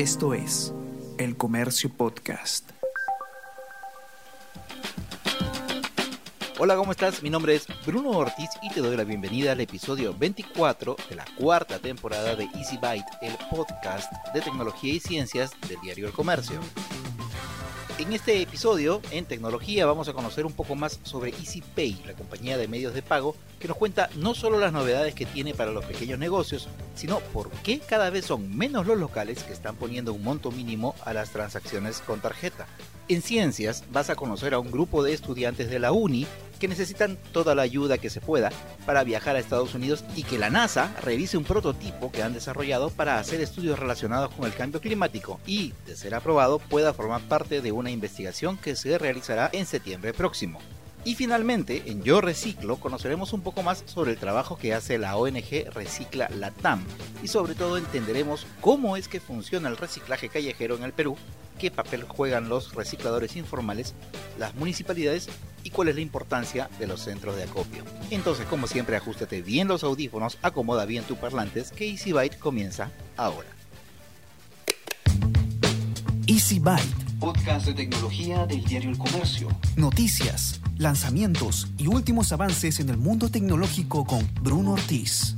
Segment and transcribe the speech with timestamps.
[0.00, 0.72] Esto es
[1.18, 2.70] El Comercio Podcast.
[6.58, 7.22] Hola, ¿cómo estás?
[7.22, 11.26] Mi nombre es Bruno Ortiz y te doy la bienvenida al episodio 24 de la
[11.38, 16.60] cuarta temporada de Easy Byte, el podcast de tecnología y ciencias del diario El Comercio.
[18.00, 22.56] En este episodio, en tecnología, vamos a conocer un poco más sobre EasyPay, la compañía
[22.56, 25.84] de medios de pago, que nos cuenta no solo las novedades que tiene para los
[25.84, 30.24] pequeños negocios, sino por qué cada vez son menos los locales que están poniendo un
[30.24, 32.66] monto mínimo a las transacciones con tarjeta.
[33.10, 36.28] En ciencias vas a conocer a un grupo de estudiantes de la uni
[36.60, 38.50] que necesitan toda la ayuda que se pueda
[38.86, 42.88] para viajar a Estados Unidos y que la NASA revise un prototipo que han desarrollado
[42.90, 47.60] para hacer estudios relacionados con el cambio climático y, de ser aprobado, pueda formar parte
[47.60, 50.60] de una investigación que se realizará en septiembre próximo.
[51.04, 55.16] Y finalmente, en Yo Reciclo conoceremos un poco más sobre el trabajo que hace la
[55.16, 56.84] ONG Recicla Latam
[57.22, 61.16] y sobre todo entenderemos cómo es que funciona el reciclaje callejero en el Perú
[61.60, 63.94] qué papel juegan los recicladores informales,
[64.38, 65.28] las municipalidades
[65.62, 67.84] y cuál es la importancia de los centros de acopio.
[68.10, 72.90] Entonces, como siempre, ajustate bien los audífonos, acomoda bien tus parlantes, que Easy Byte comienza
[73.18, 73.48] ahora.
[76.26, 77.18] Easy Byte.
[77.20, 79.48] Podcast de tecnología del diario El Comercio.
[79.76, 85.36] Noticias, lanzamientos y últimos avances en el mundo tecnológico con Bruno Ortiz.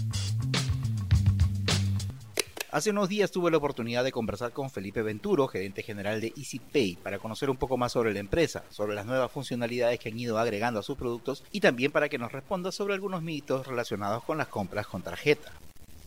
[2.70, 6.96] Hace unos días tuve la oportunidad de conversar con Felipe Venturo, gerente general de EasyPay,
[7.02, 10.38] para conocer un poco más sobre la empresa, sobre las nuevas funcionalidades que han ido
[10.38, 14.38] agregando a sus productos y también para que nos responda sobre algunos mitos relacionados con
[14.38, 15.50] las compras con tarjeta.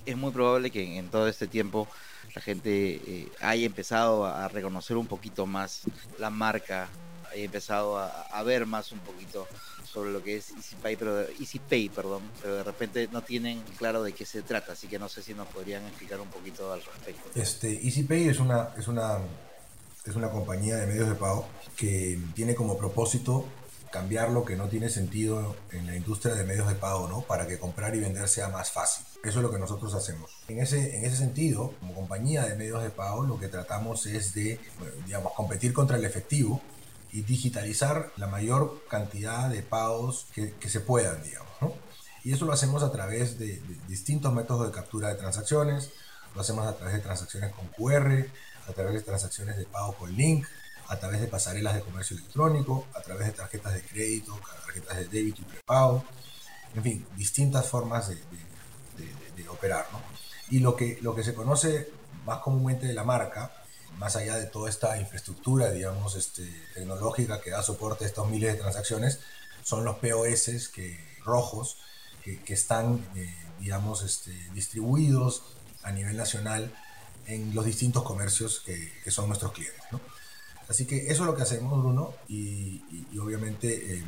[0.06, 1.89] Es muy probable que en todo este tiempo
[2.33, 5.81] la gente eh, haya empezado a reconocer un poquito más
[6.19, 6.88] la marca,
[7.36, 9.47] haya empezado a, a ver más un poquito
[9.95, 14.14] sobre lo que es EasyPay, pero, EasyPay, perdón, pero de repente no tienen claro de
[14.14, 17.39] qué se trata, así que no sé si nos podrían explicar un poquito al respecto.
[17.39, 19.19] Este, EasyPay es una, es una,
[20.06, 21.47] es una compañía de medios de pago
[21.78, 23.45] que tiene como propósito
[23.89, 27.22] cambiar lo que no tiene sentido en la industria de medios de pago, ¿no?
[27.22, 29.06] Para que comprar y vender sea más fácil.
[29.24, 30.29] Eso es lo que nosotros hacemos.
[30.50, 34.34] En ese, en ese sentido, como compañía de medios de pago, lo que tratamos es
[34.34, 34.59] de,
[35.06, 36.62] digamos, competir contra el efectivo
[37.15, 41.49] y digitalizar la mayor cantidad de pagos que, que se puedan, digamos.
[41.61, 41.73] ¿no?
[42.25, 45.91] Y eso lo hacemos a través de, de, distintos métodos de captura de transacciones,
[46.35, 48.27] lo hacemos a través de transacciones con QR,
[48.67, 50.45] a través de transacciones de pago con link,
[50.89, 55.05] a través de pasarelas de comercio electrónico, a través de tarjetas de crédito, tarjetas de
[55.05, 56.03] débito y prepago,
[56.75, 59.87] en fin, distintas formas de, de, de operar.
[59.93, 60.01] ¿no?
[60.49, 61.89] Y lo que, lo que se conoce
[62.25, 63.53] más comúnmente de la marca
[63.97, 68.53] más allá de toda esta infraestructura, digamos, este, tecnológica que da soporte a estos miles
[68.53, 69.19] de transacciones,
[69.63, 71.78] son los POS que, rojos
[72.23, 75.44] que, que están, eh, digamos, este, distribuidos
[75.83, 76.73] a nivel nacional
[77.28, 79.81] en los distintos comercios que, que son nuestros clientes.
[79.91, 80.00] ¿no?
[80.67, 84.03] Así que eso es lo que hacemos, Bruno, y, y, y obviamente eh,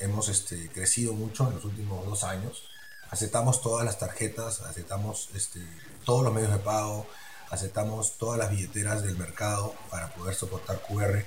[0.00, 2.64] hemos este, crecido mucho en los últimos dos años.
[3.10, 5.60] Aceptamos todas las tarjetas, aceptamos este,
[6.04, 7.06] todos los medios de pago,
[7.54, 11.24] aceptamos todas las billeteras del mercado para poder soportar QR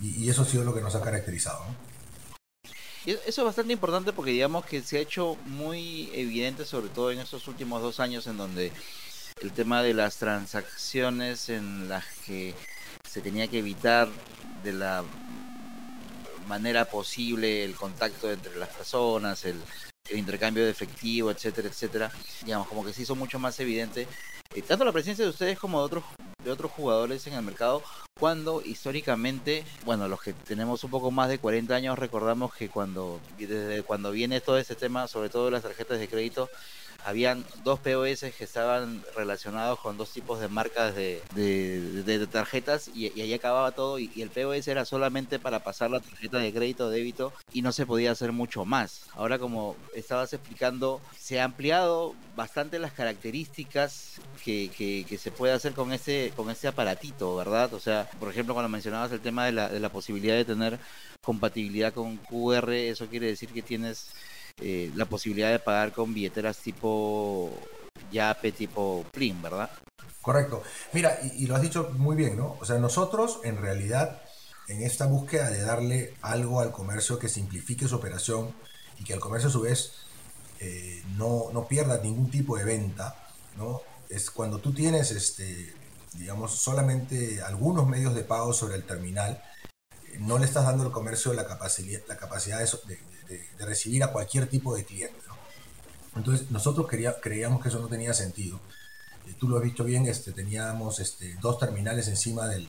[0.00, 1.64] y, y eso ha sido lo que nos ha caracterizado.
[1.64, 1.96] ¿no?
[3.06, 7.12] Y eso es bastante importante porque digamos que se ha hecho muy evidente, sobre todo
[7.12, 8.72] en estos últimos dos años, en donde
[9.40, 12.52] el tema de las transacciones en las que
[13.08, 14.08] se tenía que evitar
[14.64, 15.04] de la
[16.48, 19.60] manera posible el contacto entre las personas, el,
[20.08, 22.10] el intercambio de efectivo, etcétera, etcétera,
[22.44, 24.08] digamos, como que se hizo mucho más evidente
[24.54, 26.04] eh, tanto la presencia de ustedes como de otros
[26.44, 27.82] de otros jugadores en el mercado
[28.18, 33.20] cuando históricamente, bueno, los que tenemos un poco más de 40 años recordamos que cuando
[33.36, 36.48] desde cuando viene todo este tema, sobre todo las tarjetas de crédito,
[37.06, 43.12] habían dos POS que estaban relacionados con dos tipos de marcas de, de, tarjetas y,
[43.16, 46.86] y, ahí acababa todo y, el POS era solamente para pasar la tarjeta de crédito
[46.86, 49.04] o débito y no se podía hacer mucho más.
[49.14, 55.52] Ahora como estabas explicando, se ha ampliado bastante las características que, que, que se puede
[55.52, 57.72] hacer con ese, con ese aparatito, ¿verdad?
[57.72, 60.80] O sea, por ejemplo, cuando mencionabas el tema de la, de la posibilidad de tener
[61.22, 64.08] compatibilidad con QR, eso quiere decir que tienes
[64.60, 67.52] eh, la posibilidad de pagar con billeteras tipo
[68.10, 69.70] Yape, tipo Plin, ¿verdad?
[70.22, 70.62] Correcto.
[70.92, 72.56] Mira, y, lo has dicho muy bien, ¿no?
[72.60, 74.22] O sea, nosotros en realidad,
[74.68, 78.52] en esta búsqueda de darle algo al comercio que simplifique su operación
[78.98, 79.92] y que el comercio a su vez
[80.60, 83.14] eh, no, no, pierda ningún tipo de venta,
[83.56, 83.82] ¿no?
[84.08, 85.74] Es cuando tú tienes, este,
[86.14, 89.42] digamos, solamente algunos medios de pago sobre el terminal,
[90.18, 94.12] no le estás dando al comercio la capacidad, la capacidad de, de, de recibir a
[94.12, 95.20] cualquier tipo de cliente.
[95.26, 95.36] ¿no?
[96.16, 98.60] Entonces nosotros quería, creíamos que eso no tenía sentido
[99.34, 102.68] tú lo has visto bien, este, teníamos este, dos terminales encima del,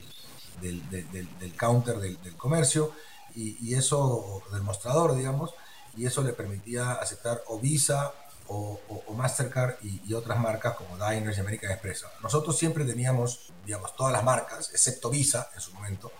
[0.61, 2.93] del, del, counter del, comercio
[3.35, 5.53] y, y, eso, del mostrador, digamos,
[5.95, 8.13] y eso le permitía aceptar o Visa
[8.47, 12.05] o, o, Mastercard y, otras marcas como Diners y American Express.
[12.23, 16.11] Nosotros siempre teníamos, digamos, todas las marcas, excepto Visa en su momento,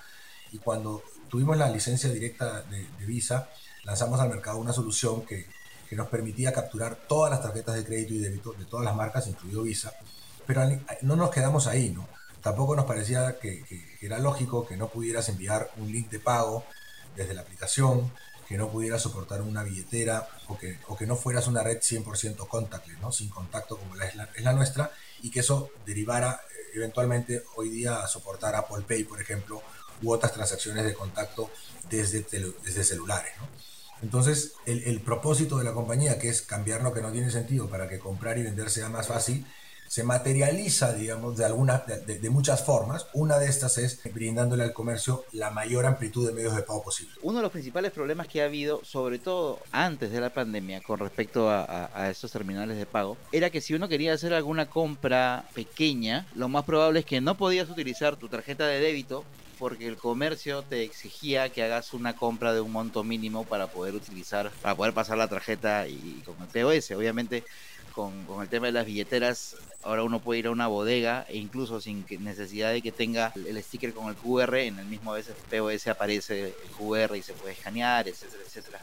[0.52, 3.50] y cuando tuvimos la licencia directa de, de Visa,
[3.88, 5.48] lanzamos al mercado una solución que,
[5.90, 9.28] que, nos permitía capturar todas las tarjetas de crédito y débito de todas las marcas,
[9.28, 9.94] incluido Visa,
[10.46, 10.62] pero
[11.02, 12.08] no nos quedamos ahí, ¿no?
[12.42, 13.64] Tampoco nos parecía que,
[14.02, 16.66] era lógico que no pudieras enviar un link de pago
[17.16, 18.12] desde la aplicación,
[18.48, 22.48] que no pudiera soportar una billetera o que, o que no fueras una red 100%
[22.48, 23.12] contactless, ¿no?
[23.12, 24.92] sin contacto como es, la, nuestra,
[25.22, 29.62] y que eso derivara eh, eventualmente hoy día a soportar Apple Pay, por ejemplo,
[30.02, 31.50] u otras transacciones de contacto
[31.90, 32.26] desde,
[32.64, 33.34] desde celulares.
[33.40, 33.48] ¿no?
[34.02, 37.88] Entonces, el, propósito de la compañía, que es cambiar lo que no tiene sentido para
[37.88, 39.46] que comprar y vender sea más fácil,
[39.88, 43.08] se materializa, digamos, de, alguna, de, muchas formas.
[43.14, 47.14] Una de estas es brindándole al comercio la mayor amplitud de medios de pago posible.
[47.22, 51.00] Uno de los principales problemas que ha habido, sobre todo antes de la pandemia, con
[51.00, 55.46] respecto a, a, estos terminales de pago, era que si uno quería hacer alguna compra
[55.54, 59.24] pequeña, lo más probable es que no podías utilizar tu tarjeta de débito
[59.58, 63.96] porque el comercio te exigía que hagas una compra de un monto mínimo para poder
[63.96, 66.92] utilizar, para poder pasar la tarjeta y con el POS.
[66.92, 67.44] Obviamente
[67.92, 71.38] con, con, el tema de las billeteras, ahora uno puede ir a una bodega e
[71.38, 75.16] incluso sin necesidad de que tenga el, sticker con el QR, en el mismo
[75.50, 78.80] POS aparece el QR y se puede escanear, etcétera, etcétera.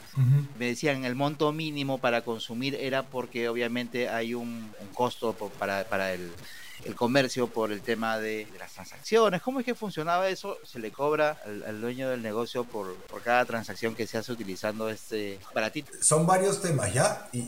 [0.59, 5.85] Me decían el monto mínimo para consumir era porque obviamente hay un, un costo para,
[5.85, 6.29] para el
[6.85, 9.41] el comercio por el tema de, las transacciones.
[9.41, 10.57] ¿Cómo es que funcionaba eso?
[10.63, 15.39] ¿Se le cobra al, dueño del negocio por, cada transacción que se hace utilizando este
[15.49, 15.91] aparatito?
[16.01, 17.39] Son varios temas ya y,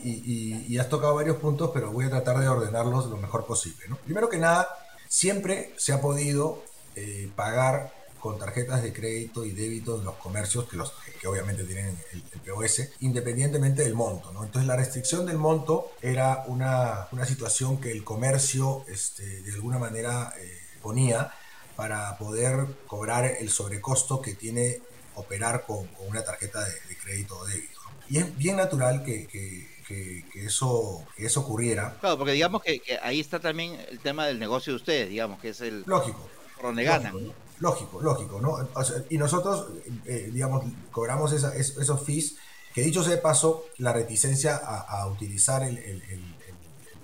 [0.66, 3.86] y, has tocado varios puntos, pero voy a tratar de ordenarlos lo mejor posible.
[3.88, 3.96] ¿no?
[3.96, 4.68] Primero que nada,
[5.08, 6.62] siempre se ha podido
[6.96, 11.64] eh, pagar con tarjetas de crédito y débito en los comercios, que, los, que obviamente
[11.64, 14.32] tienen el, POS, independientemente del monto.
[14.32, 14.44] ¿no?
[14.44, 19.78] Entonces la restricción del monto era una, una situación que el comercio este, de alguna
[19.78, 21.32] manera eh, ponía
[21.76, 24.80] para poder cobrar el sobrecosto que tiene
[25.18, 27.80] operar con, con una tarjeta de, crédito o débito.
[28.08, 31.96] Y es bien natural que, que, que, eso, que eso ocurriera.
[32.00, 35.50] Claro, porque digamos que, ahí está también el tema del negocio de ustedes, digamos, que
[35.50, 35.82] es el...
[35.86, 36.28] Lógico.
[36.62, 37.12] donde ganan.
[37.12, 38.68] Lógico, lógico, ¿no?
[39.08, 39.68] y nosotros,
[40.04, 42.36] eh, digamos, cobramos esos fees,
[42.72, 46.36] que dicho sea de paso, la reticencia a, utilizar el,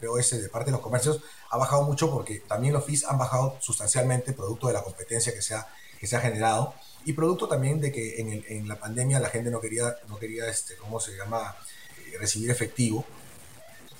[0.01, 1.21] POS de parte de los comercios
[1.51, 5.41] ha bajado mucho porque también los fees han bajado sustancialmente, producto de la competencia que
[5.41, 5.67] se ha,
[5.99, 6.75] que se ha generado
[7.05, 10.77] y producto también de que en, la pandemia la gente no quería, no quería este,
[10.77, 11.57] ¿cómo se llama?,
[11.99, 13.05] eh, recibir efectivo,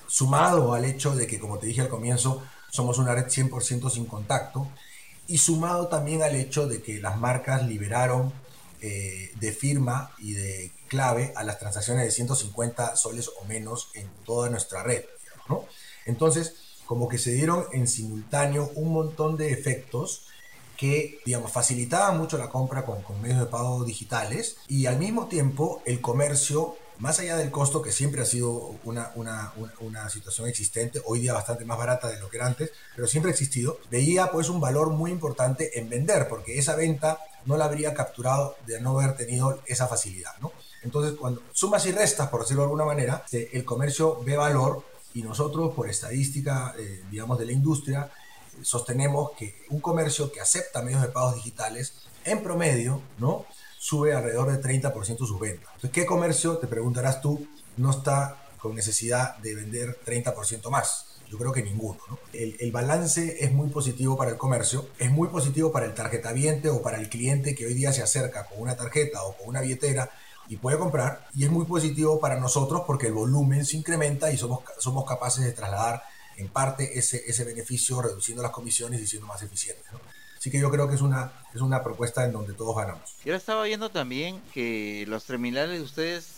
[0.07, 4.07] sumado al hecho de que, como te dije al comienzo, somos una red 100% sin
[4.07, 4.69] contacto
[5.27, 8.33] y sumado también al hecho de que las marcas liberaron
[8.81, 14.09] eh, de firma y de clave a las transacciones de 150 soles o menos en
[14.25, 15.05] toda nuestra red.
[16.07, 16.57] Entonces,
[16.87, 20.27] como que se dieron en simultáneo un montón de efectos
[20.77, 25.29] que, digamos, facilitaban mucho la compra con, con medios de pago digitales y al mismo
[25.29, 30.49] tiempo el comercio más allá del costo, que siempre ha sido una, una, una, situación
[30.49, 33.79] existente, hoy día bastante más barata de lo que era antes, pero siempre ha existido,
[33.91, 38.57] veía pues un valor muy importante en vender, porque esa venta no la habría capturado
[38.67, 40.53] de no haber tenido esa facilidad, ¿no?
[40.83, 44.83] Entonces, cuando sumas y restas, por decirlo de alguna manera, el comercio ve valor
[45.15, 48.11] y nosotros, por estadística, eh, digamos, de la industria,
[48.63, 53.47] sostenemos que un comercio que acepta medios de pagos digitales, en promedio, ¿no?
[53.85, 55.69] Sube alrededor de 30% sus ventas.
[55.75, 61.19] Entonces, ¿qué comercio, te preguntarás tú, no está con necesidad de vender 30% más?
[61.29, 62.01] Yo creo que ninguno.
[62.33, 66.71] El, el, balance es muy positivo para el comercio, es muy positivo para el tarjetaviente
[66.71, 69.61] o para el cliente que hoy día se acerca con una tarjeta o con una
[69.61, 70.11] billetera
[70.49, 74.39] y puede comprar, y es muy positivo para nosotros porque el volumen se incrementa y
[74.39, 76.03] somos, somos capaces de trasladar
[76.39, 79.85] en parte ese, ese beneficio reduciendo las comisiones y siendo más eficientes.
[79.93, 80.01] ¿no?
[80.45, 83.17] Así que yo creo que es una, es una propuesta en donde todos ganamos.
[83.25, 86.35] Yo estaba viendo también que los terminales de ustedes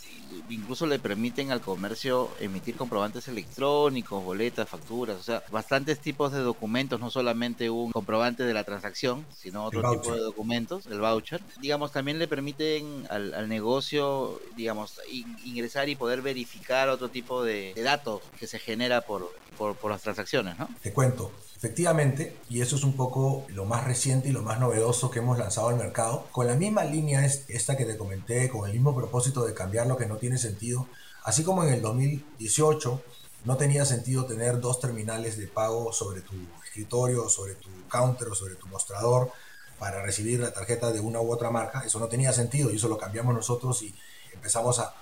[0.47, 6.39] incluso le permiten al comercio emitir comprobantes electrónicos, boletas, facturas, o sea, bastantes tipos de
[6.39, 11.41] documentos, no solamente un comprobante de la transacción, sino otro tipo de documentos, el voucher.
[11.59, 15.01] Digamos, también le permiten al, negocio, digamos,
[15.43, 20.01] ingresar y poder verificar otro tipo de, datos que se genera por, por, por las
[20.01, 20.69] transacciones, ¿no?
[20.81, 25.09] Te cuento, Efectivamente, y eso es un poco lo más reciente y lo más novedoso
[25.09, 28.73] que hemos lanzado al mercado, con la misma línea esta que te comenté, con el
[28.73, 30.87] mismo propósito de cambiar lo que no tiene sentido,
[31.23, 33.01] así como en el 2018
[33.45, 36.33] no tenía sentido tener dos terminales de pago sobre tu
[36.63, 39.31] escritorio, sobre tu counter o sobre tu mostrador
[39.79, 41.83] para recibir la tarjeta de una u otra marca.
[41.85, 43.95] Eso no tenía sentido y eso lo cambiamos nosotros y
[44.33, 44.93] empezamos a,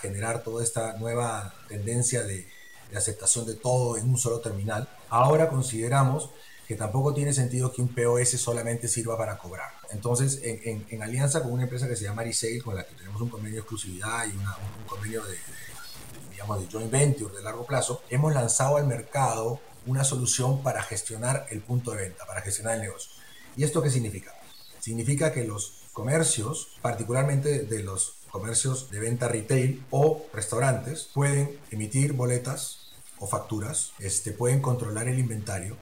[0.00, 2.48] generar toda esta nueva tendencia de,
[2.94, 4.88] aceptación de todo en un solo terminal.
[5.10, 6.30] Ahora consideramos
[6.68, 9.70] que tampoco tiene sentido que un POS solamente sirva para cobrar.
[9.90, 13.30] Entonces, en, alianza con una empresa que se llama Arisale, con la que tenemos un
[13.30, 14.44] convenio de exclusividad y un,
[14.86, 15.38] convenio de,
[16.30, 21.46] digamos, de joint venture de largo plazo, hemos lanzado al mercado una solución para gestionar
[21.48, 23.12] el punto de venta, para gestionar el negocio.
[23.56, 24.34] ¿Y esto qué significa?
[24.78, 32.12] Significa que los comercios, particularmente de los comercios de venta retail o restaurantes, pueden emitir
[32.12, 32.87] boletas
[33.20, 35.76] o facturas, este, pueden controlar el inventario,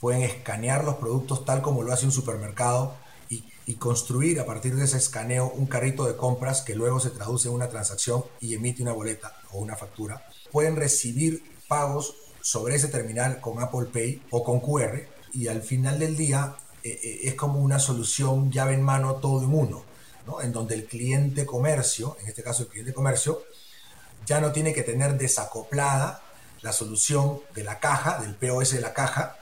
[0.00, 2.94] pueden escanear los productos tal como lo hace un supermercado
[3.28, 7.48] y, construir a partir de ese escaneo un carrito de compras que luego se traduce
[7.48, 10.24] en una transacción y emite una boleta o una factura.
[10.52, 15.00] Pueden recibir pagos sobre ese terminal con Apple Pay o con QR
[15.32, 19.42] y al final del día eh, eh, es como una solución llave en mano todo
[19.42, 19.82] en uno,
[20.28, 20.40] ¿no?
[20.40, 23.42] en donde el cliente comercio, en este caso el cliente comercio,
[24.24, 26.22] ya no tiene que tener desacoplada
[26.62, 29.36] la solución de la caja, del POS de la caja,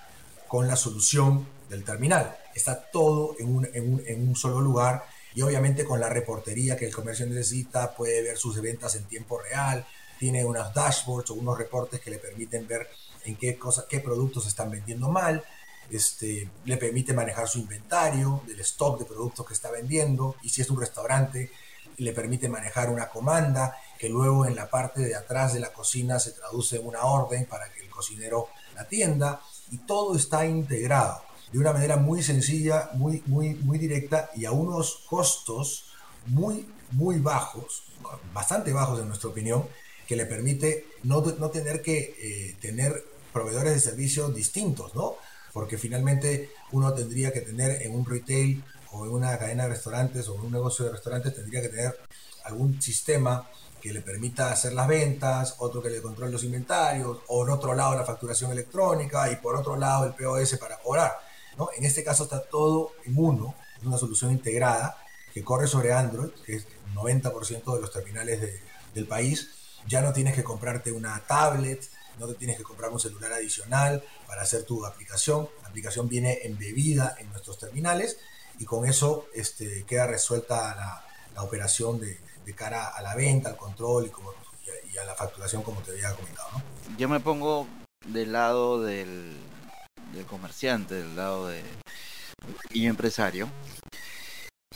[0.49, 2.37] con la solución del terminal.
[2.55, 5.05] Está todo en un, en un, en un solo lugar
[5.35, 9.39] y obviamente con la reportería que el comercio necesita, puede ver sus ventas en tiempo
[9.39, 9.85] real,
[10.19, 12.89] tiene unos dashboards o unos reportes que le permiten ver
[13.25, 15.43] en qué, cosas, qué productos están vendiendo mal,
[15.91, 20.63] este, le permite manejar su inventario, del stock de productos que está vendiendo, y si
[20.63, 21.51] es un restaurante,
[21.99, 23.77] le permite manejar una comanda
[24.09, 27.83] luego en la parte de atrás de la cocina se traduce una orden para que
[27.83, 33.79] el cocinero atienda, y todo está integrado de una manera muy sencilla, muy, muy, muy
[33.79, 35.85] directa y a unos costos
[36.27, 37.85] muy, muy bajos,
[38.33, 39.65] bastante bajos en nuestra opinión,
[40.07, 45.15] que le permite no, no tener que eh, tener proveedores de servicios distintos, ¿no?
[45.53, 50.29] porque finalmente uno tendría que tener en un retail o en una cadena de restaurantes
[50.29, 51.97] o en un negocio de restaurantes, tendría que tener
[52.45, 53.49] algún sistema
[53.85, 57.75] que le permita hacer las ventas, otro que le controle los inventarios, o en otro
[57.75, 61.13] lado la facturación electrónica y por otro lado el POS para cobrar.
[61.59, 61.69] ¿no?
[61.77, 64.97] En este caso está todo en uno, es una solución integrada
[65.35, 68.63] que corre sobre Android, que es el 90% de los terminales
[68.95, 69.51] del país.
[69.87, 71.87] Ya no tienes que comprarte una tablet,
[72.19, 75.47] no te tienes que comprar un celular adicional para hacer tu aplicación.
[75.61, 78.17] La aplicación viene embebida en nuestros terminales
[78.59, 83.51] y con eso este, queda resuelta la, la operación de, de, cara a la venta,
[83.51, 84.33] al control y, como,
[84.93, 86.49] y, a, la facturación como te había comentado.
[86.53, 86.63] ¿no?
[86.97, 87.67] Yo me pongo
[88.07, 89.37] del lado del,
[90.13, 93.49] del comerciante, del lado de, del pequeño empresario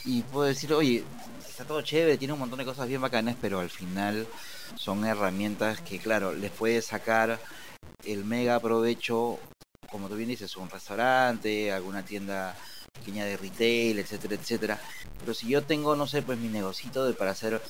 [0.05, 1.03] y puedo decir, oye,
[1.47, 4.27] está todo chévere, tiene un montón de cosas bien bacanas, pero al final
[4.75, 7.39] son herramientas que, claro, les puede sacar
[8.05, 9.39] el mega provecho,
[9.91, 12.55] como tú bien dices, un restaurante, alguna tienda
[12.89, 14.79] pequeña de retail, etcétera, etcétera.
[15.19, 17.61] Pero si yo tengo, no sé, pues mi negocito de para hacer,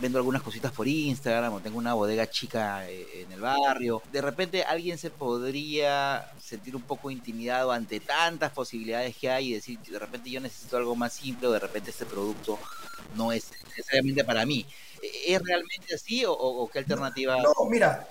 [0.00, 4.20] vendo algunas cositas por Instagram o tengo una bodega chica eh, en el barrio, de
[4.20, 9.78] repente alguien se podría sentir un poco intimidado ante tantas posibilidades que hay y decir,
[9.78, 12.58] de repente yo necesito algo más simple o de repente este producto
[13.14, 14.66] no es necesariamente para mí.
[15.26, 17.36] ¿Es realmente así o, qué alternativa?
[17.36, 18.08] No, mira,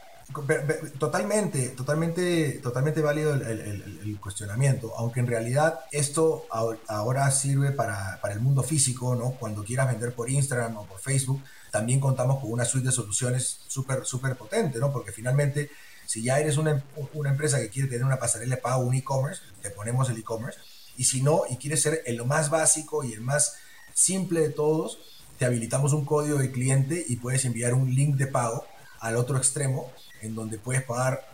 [0.99, 6.45] Totalmente, totalmente, totalmente válido el, cuestionamiento, aunque en realidad esto
[6.87, 9.31] ahora sirve para, el mundo físico, ¿no?
[9.31, 13.59] Cuando quieras vender por Instagram o por Facebook, también contamos con una suite de soluciones
[13.67, 14.91] súper, súper potente, ¿no?
[14.91, 15.69] Porque finalmente,
[16.07, 19.41] si ya eres una, una empresa que quiere tener una pasarela de pago, un e-commerce,
[19.61, 20.59] te ponemos el e-commerce,
[20.97, 23.57] y si no, y quieres ser el más básico y el más
[23.93, 24.97] simple de todos,
[25.37, 28.65] te habilitamos un código de cliente y puedes enviar un link de pago
[28.99, 29.91] al otro extremo
[30.21, 31.27] en donde puedes pagar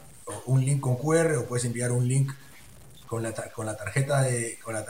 [0.46, 2.32] un link con QR o puedes enviar un link
[3.12, 4.86] con la, con la tarjeta de con la,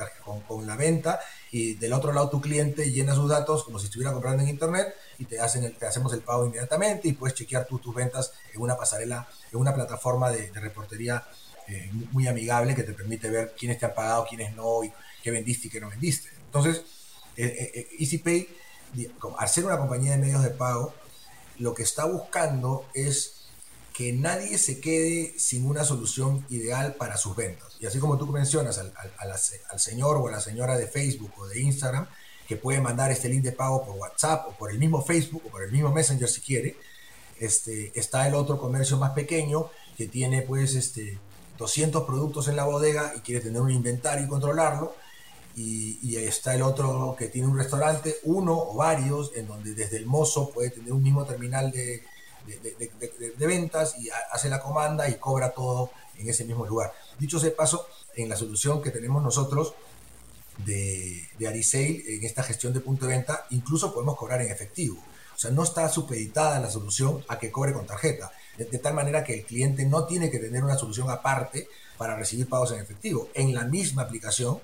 [0.48, 1.20] con, la venta
[1.52, 4.94] y del otro lado tu cliente llena sus datos como si estuviera comprando en internet
[5.18, 8.62] y te hacen te hacemos el pago inmediatamente y puedes chequear tú tus ventas en
[8.62, 11.26] una pasarela en una plataforma de, reportería
[11.68, 14.94] eh, muy amigable que te permite ver quiénes te han pagado quiénes no y
[15.24, 16.30] qué vendiste y qué no vendiste.
[16.46, 16.84] Entonces
[17.38, 18.48] eh, eh, EasyPay
[19.40, 20.94] al ser una compañía de medios de pago
[21.58, 23.41] lo que está buscando es
[24.02, 27.78] que nadie se quede sin una solución ideal para sus ventas.
[27.80, 31.46] Y así como tú mencionas al, al, señor o a la señora de Facebook o
[31.46, 32.08] de Instagram,
[32.48, 35.50] que puede mandar este link de pago por WhatsApp o por el mismo Facebook o
[35.50, 36.78] por el mismo Messenger si quiere,
[37.40, 41.20] este, está el otro comercio más pequeño que tiene pues este,
[41.60, 44.96] 200 productos en la bodega y quiere tener un inventario y controlarlo.
[45.56, 49.98] Y, y, está el otro que tiene un restaurante, uno o varios, en donde desde
[49.98, 52.04] el mozo puede tener un mismo terminal de,
[52.46, 56.94] de, ventas y hace la comanda y cobra todo en ese mismo lugar.
[57.20, 59.74] Dicho sea paso, en la solución que tenemos nosotros
[60.66, 64.98] de, de Arisale, en esta gestión de punto de venta, incluso podemos cobrar en efectivo.
[65.36, 69.24] O sea, no está supeditada la solución a que cobre con tarjeta, de, tal manera
[69.24, 71.68] que el cliente no tiene que tener una solución aparte
[71.98, 73.30] para recibir pagos en efectivo.
[73.34, 74.60] En la misma aplicación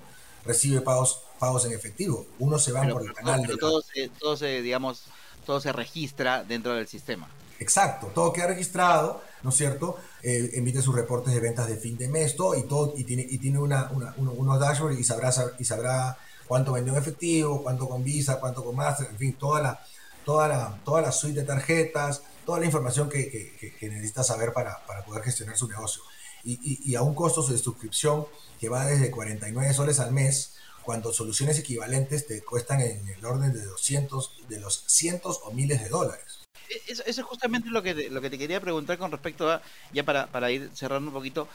[0.45, 2.27] recibe pagos, pagos en efectivo.
[2.39, 3.57] Uno se va por el canal de...
[3.57, 5.05] Todo, se, todo se, digamos,
[5.45, 7.27] todo se registra dentro del sistema.
[7.59, 9.97] Exacto, todo queda registrado, ¿no es cierto?
[10.21, 13.25] Eh, emite sus reportes de ventas de fin de mes, todo, y, todo, y tiene,
[13.27, 18.03] y tiene una, unos dashboards y sabrá, y sabrá cuánto vendió en efectivo, cuánto con
[18.03, 19.79] Visa, cuánto con Master, en fin, toda la,
[20.25, 24.85] toda la, toda la suite de tarjetas, toda la información que, que, necesita saber para,
[24.85, 26.01] para, poder gestionar su negocio.
[26.43, 28.25] Y, y, a un costo de suscripción
[28.59, 33.51] que va desde 49 soles al mes, cuando soluciones equivalentes te cuestan en el orden
[33.51, 36.46] de 200, de los cientos o miles de dólares.
[36.87, 39.61] Eso, es justamente lo que, te, lo que te quería preguntar con respecto a,
[39.93, 41.47] ya para, para ir cerrando un poquito,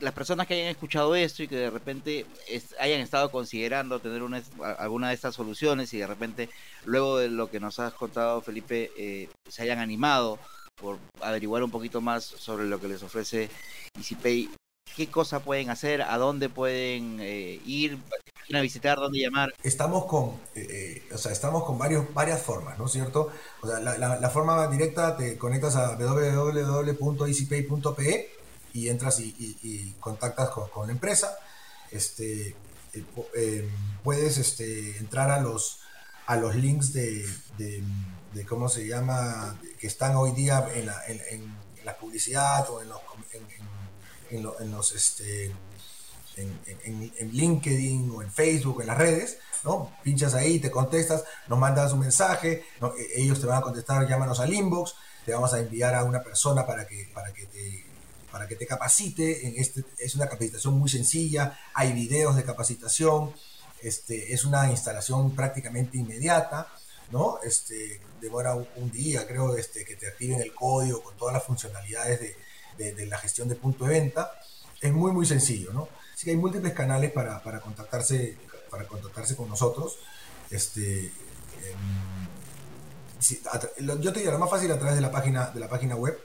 [0.00, 2.26] las personas que hayan escuchado esto y que de repente
[2.78, 4.42] hayan estado considerando tener una,
[4.78, 6.50] alguna de estas soluciones y de repente
[6.84, 10.38] luego de lo que nos has contado Felipe eh, se hayan animado
[10.74, 13.48] por averiguar un poquito más sobre lo que les ofrece
[13.96, 14.50] EasyPay,
[14.94, 17.98] qué cosa pueden hacer, a dónde pueden eh, ir,
[18.54, 19.52] a visitar, dónde llamar.
[19.62, 23.30] Estamos con, eh, eh, o sea, estamos con varios, varias formas, ¿no es cierto?
[23.60, 28.30] O sea, la, la, forma directa te conectas a www.easypay.pe
[28.72, 31.36] y entras y, contactas con, la empresa.
[31.90, 32.54] Este,
[34.02, 35.80] puedes este, entrar a los,
[36.26, 37.26] a los links de,
[37.58, 37.82] de,
[38.46, 42.98] cómo se llama, que están hoy día en la, en, la publicidad o en los,
[43.32, 43.46] en,
[44.30, 45.52] los este,
[46.36, 49.92] en, LinkedIn o en Facebook, en las redes, ¿no?
[50.02, 54.40] Pinchas ahí, te contestas, nos mandas un mensaje, e, ellos te van a contestar, llámanos
[54.40, 57.86] al inbox, te vamos a enviar a una persona para que, para que te
[58.30, 63.32] para que te capacite, en este, es una capacitación muy sencilla, hay videos de capacitación,
[63.80, 66.68] este, es una instalación prácticamente inmediata,
[67.10, 67.38] ¿no?
[67.42, 72.20] Este, demora un, día, creo, este, que te activen el código con todas las funcionalidades
[72.20, 72.36] de,
[72.76, 74.32] de, la gestión de punto de venta.
[74.80, 75.88] Es muy, muy sencillo, ¿no?
[76.14, 78.36] Así que hay múltiples canales para, para contactarse,
[78.70, 79.98] para contactarse con nosotros.
[80.50, 82.26] Este, em,
[84.00, 86.18] yo te diría, lo más fácil a través de la página, de la página web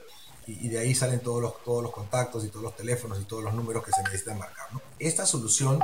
[0.46, 3.42] y, de ahí salen todos los, todos los contactos y todos los teléfonos y todos
[3.44, 4.72] los números que se necesitan marcar.
[4.72, 4.82] ¿no?
[4.98, 5.80] Esta solución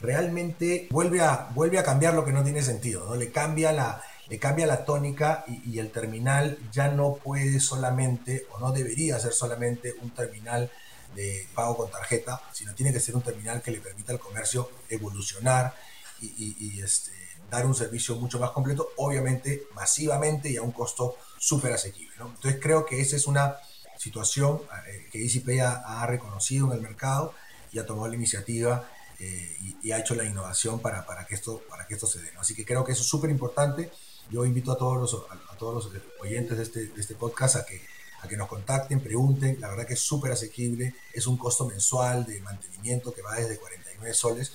[0.00, 3.14] realmente vuelve a, vuelve a cambiar lo que no tiene sentido, ¿no?
[3.14, 8.60] Le cambia la, le cambia la tónica y, el terminal ya no puede solamente o
[8.60, 10.70] no debería ser solamente un terminal
[11.16, 14.70] de pago con tarjeta, sino tiene que ser un terminal que le permita al comercio
[14.88, 15.74] evolucionar
[16.20, 17.10] y, este,
[17.50, 22.14] dar un servicio mucho más completo, obviamente masivamente y a un costo súper asequible.
[22.20, 23.56] Entonces creo que esa es una
[23.98, 27.34] situación eh, que EasyPay ha, reconocido en el mercado
[27.72, 28.88] y ha tomado la iniciativa
[29.18, 32.30] eh, y, ha hecho la innovación para, para, que, esto, para que esto se dé.
[32.38, 33.90] Así que creo que eso es súper importante
[34.30, 37.66] yo invito a todos los, a, todos los oyentes de este, de este podcast a
[37.66, 37.82] que,
[38.22, 39.60] a que nos contacten, pregunten.
[39.60, 40.94] La verdad que es súper asequible.
[41.12, 44.52] Es un costo mensual de mantenimiento que va desde 49 soles,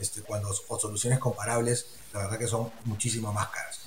[0.00, 3.80] este, cuando o soluciones comparables, la verdad que son muchísimo más caras.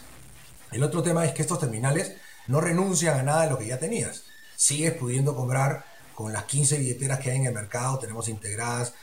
[0.71, 2.13] El otro tema es que estos terminales
[2.47, 4.23] no renuncian a nada de lo que ya tenías.
[4.56, 8.93] Sigues pudiendo comprar con las 15 billeteras que hay en el mercado, tenemos integradas,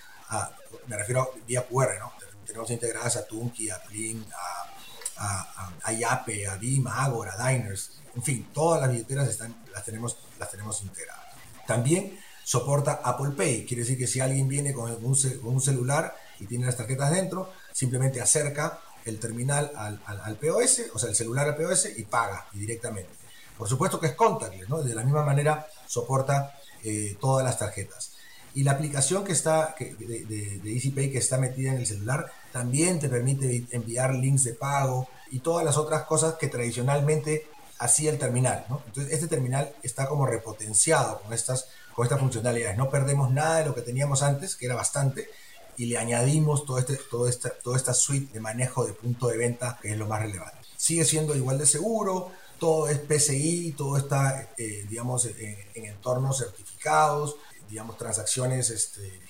[0.86, 2.12] me refiero a vía QR, ¿no?
[2.46, 4.77] Tenemos integradas a Tunki, a Plin, a
[5.18, 6.58] a, a, Yape, a
[7.04, 11.24] Agora, Diners, en fin, todas las billeteras están, las, tenemos, las tenemos integradas.
[11.66, 16.14] También soporta Apple Pay, quiere decir que si alguien viene con un, con un celular
[16.40, 21.16] y tiene las tarjetas dentro, simplemente acerca el terminal al, al, POS, o sea, el
[21.16, 23.10] celular al POS y paga directamente.
[23.56, 24.82] Por supuesto que es contactless, ¿no?
[24.82, 28.12] De la misma manera soporta eh, todas las tarjetas.
[28.54, 32.26] Y la aplicación que está de, de, de EasyPay que está metida en el celular
[32.52, 37.46] también te permite enviar links de pago y todas las otras cosas que tradicionalmente
[37.78, 38.64] hacía el terminal.
[38.86, 42.76] Entonces, este terminal está como repotenciado con estas, con estas funcionalidades.
[42.76, 45.28] No perdemos nada de lo que teníamos antes, que era bastante,
[45.76, 49.36] y le añadimos todo este, todo esta, toda esta suite de manejo de punto de
[49.36, 50.58] venta, que es lo más relevante.
[50.76, 56.38] Sigue siendo igual de seguro, todo es PCI, todo está, eh, digamos, en, en, entornos
[56.38, 57.36] certificados,
[57.70, 59.20] digamos, transacciones este,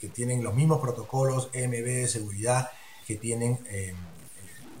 [0.00, 2.70] que tienen los mismos protocolos EMB de seguridad
[3.06, 3.94] que tienen, eh,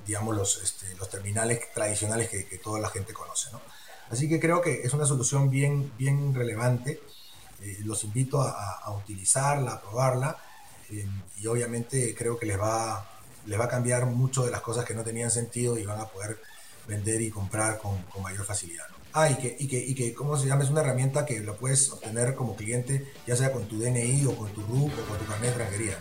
[0.06, 3.50] digamos, los, este, los terminales tradicionales que, toda la gente conoce.
[3.52, 3.60] ¿no?
[4.08, 7.00] Así que creo que es una solución bien, bien relevante.
[7.60, 10.36] Eh, los invito a, utilizarla, a probarla
[10.88, 11.06] eh,
[11.38, 13.06] y obviamente creo que les va,
[13.44, 16.06] les va a cambiar mucho de las cosas que no tenían sentido y van a
[16.06, 16.40] poder
[16.86, 18.88] vender y comprar con, con mayor facilidad.
[18.88, 18.99] ¿no?
[19.12, 20.62] Ah, y que, y que, y que, ¿cómo se llama?
[20.62, 24.36] Es una herramienta que lo puedes obtener como cliente, ya sea con tu DNI o
[24.36, 25.98] con tu RUC o con tu carnet de extranjería.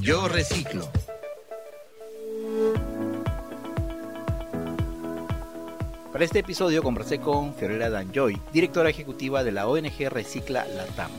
[0.00, 0.88] Yo reciclo.
[6.12, 11.10] Para este episodio conversé con Fiorella Danjoy, directora ejecutiva de la ONG Recicla Latam.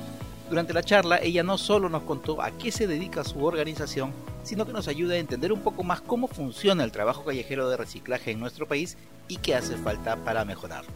[0.49, 4.65] Durante la charla, ella no solo nos contó a qué se dedica su organización, sino
[4.65, 8.31] que nos ayuda a entender un poco más cómo funciona el trabajo callejero de reciclaje
[8.31, 10.93] en nuestro país y qué hace falta para mejorarlo.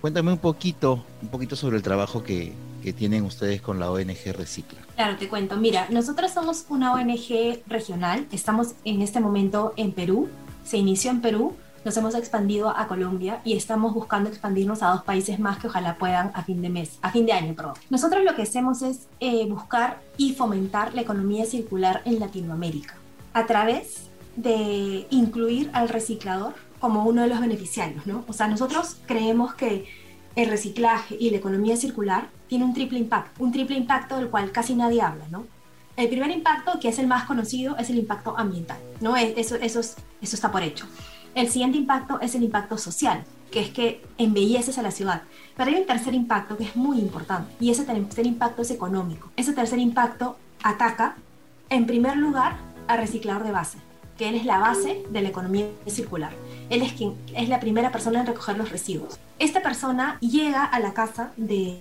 [0.00, 4.32] Cuéntame un poquito, un poquito sobre el trabajo que, que tienen ustedes con la ONG
[4.34, 4.78] Recicla.
[4.94, 5.56] Claro, te cuento.
[5.56, 8.26] Mira, nosotros somos una ONG regional.
[8.32, 10.28] Estamos en este momento en Perú.
[10.64, 11.56] Se inició en Perú,
[11.88, 15.96] nos hemos expandido a Colombia y estamos buscando expandirnos a dos países más que ojalá
[15.96, 17.72] puedan a fin de mes, a fin de año, perdón.
[17.88, 22.94] Nosotros lo que hacemos es eh, buscar y fomentar la economía circular en Latinoamérica
[23.32, 28.22] a través de incluir al reciclador como uno de los beneficiarios, ¿no?
[28.28, 29.86] O sea, nosotros creemos que
[30.36, 34.52] el reciclaje y la economía circular tiene un triple impacto, un triple impacto del cual
[34.52, 35.46] casi nadie habla, ¿no?
[35.96, 39.16] El primer impacto, que es el más conocido, es el impacto ambiental, ¿no?
[39.16, 40.86] Eso, eso, eso está por hecho.
[41.38, 43.22] El siguiente impacto es el impacto social,
[43.52, 45.22] que es que embelleces a la ciudad.
[45.56, 49.30] Pero hay un tercer impacto que es muy importante, y ese tercer impacto es económico.
[49.36, 51.14] Ese tercer impacto ataca,
[51.70, 52.56] en primer lugar,
[52.88, 53.78] al reciclador de base,
[54.16, 56.32] que él es la base de la economía circular.
[56.70, 59.20] Él es quien es la primera persona en recoger los residuos.
[59.38, 61.78] Esta persona llega a la casa de,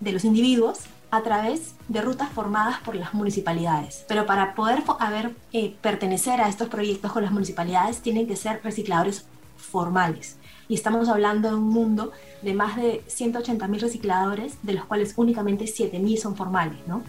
[0.00, 4.04] de los individuos a través de rutas formadas por las municipalidades.
[4.08, 8.60] Pero para poder haber, eh, pertenecer a estos proyectos con las municipalidades tienen que ser
[8.62, 10.36] recicladores formales.
[10.68, 15.64] Y estamos hablando de un mundo de más de 180.000 recicladores, de los cuales únicamente
[15.64, 16.78] 7.000 son formales.
[16.86, 17.02] ¿no?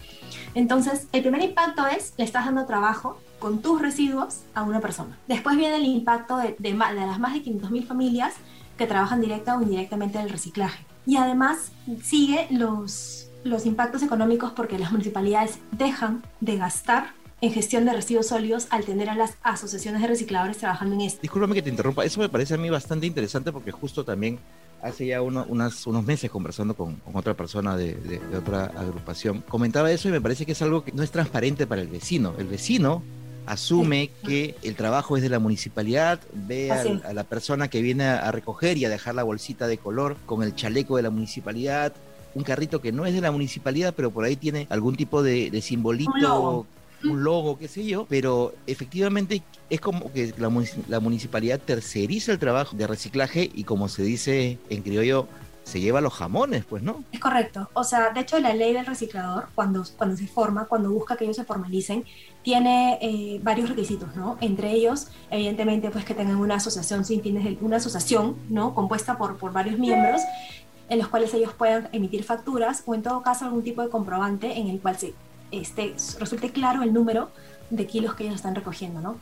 [0.54, 5.18] Entonces, el primer impacto es, le estás dando trabajo con tus residuos a una persona.
[5.28, 8.34] Después viene el impacto de, de, de las más de 500.000 familias
[8.78, 10.86] que trabajan directa o indirectamente en el reciclaje.
[11.06, 17.86] Y además sigue los, los impactos económicos porque las municipalidades dejan de gastar en gestión
[17.86, 21.22] de residuos sólidos al tener a las asociaciones de recicladores trabajando en esto.
[21.22, 24.40] Discúlpame que te interrumpa, eso me parece a mí bastante interesante porque justo también
[24.82, 28.66] hace ya uno, unas, unos meses conversando con, con otra persona de, de, de, otra
[28.66, 31.88] agrupación, comentaba eso y me parece que es algo que no es transparente para el
[31.88, 32.34] vecino.
[32.38, 33.04] El vecino
[33.46, 38.06] asume que el trabajo es de la municipalidad, ve a, a, la persona que viene
[38.06, 41.94] a recoger y a dejar la bolsita de color con el chaleco de la municipalidad,
[42.36, 45.50] un carrito que no es de la municipalidad, pero por ahí tiene algún tipo de,
[45.50, 46.68] de simbolito, un logo.
[47.04, 50.52] un logo, qué sé yo, pero efectivamente es como que la,
[50.88, 55.28] la municipalidad terceriza el trabajo de reciclaje y como se dice en criollo,
[55.70, 57.04] se lleva los jamones, pues, ¿no?
[57.12, 57.70] Es correcto.
[57.74, 61.26] O sea, de hecho, la ley del reciclador, cuando, cuando se forma, cuando busca que
[61.26, 62.04] ellos se formalicen,
[62.42, 64.38] tiene eh, varios requisitos, ¿no?
[64.42, 68.74] Entre ellos, evidentemente, pues que tengan una asociación sin fines de, una asociación, ¿no?
[68.74, 70.22] Compuesta por, por varios miembros
[70.90, 74.58] en los cuales ellos puedan emitir facturas o en todo caso algún tipo de comprobante
[74.58, 75.14] en el cual se
[75.52, 77.30] este, resulte claro el número
[77.70, 79.18] de kilos que ellos están recogiendo, ¿no?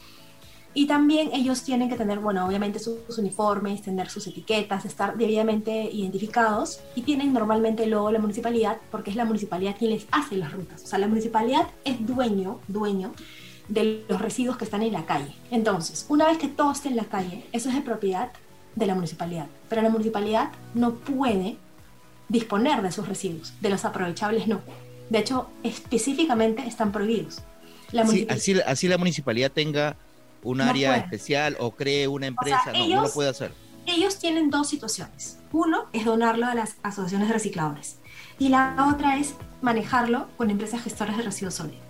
[0.73, 5.89] Y también ellos tienen que tener, bueno, obviamente sus uniformes, tener sus etiquetas, estar debidamente
[5.91, 10.51] identificados y tienen normalmente luego la municipalidad, porque es la municipalidad quien les hace las
[10.51, 10.83] rutas.
[10.83, 13.11] O sea, la municipalidad es dueño, dueño
[13.67, 15.33] de los residuos que están en la calle.
[15.49, 18.31] Entonces, una vez que todo esté en la calle, eso es de propiedad
[18.77, 19.47] de la municipalidad.
[19.69, 21.57] Pero la municipalidad no puede
[22.29, 24.61] disponer de sus residuos, de los aprovechables no.
[25.09, 27.39] De hecho, específicamente están prohibidos.
[27.91, 29.95] La sí, así, así la municipalidad tenga
[30.43, 31.03] un área puede.
[31.03, 33.51] especial o cree una empresa, o sea, no, ellos, no lo puede hacer.
[33.85, 35.39] Ellos tienen dos situaciones.
[35.51, 37.97] Uno es donarlo a las asociaciones de recicladores
[38.37, 41.81] y la otra es manejarlo con empresas gestoras de residuos sólidos.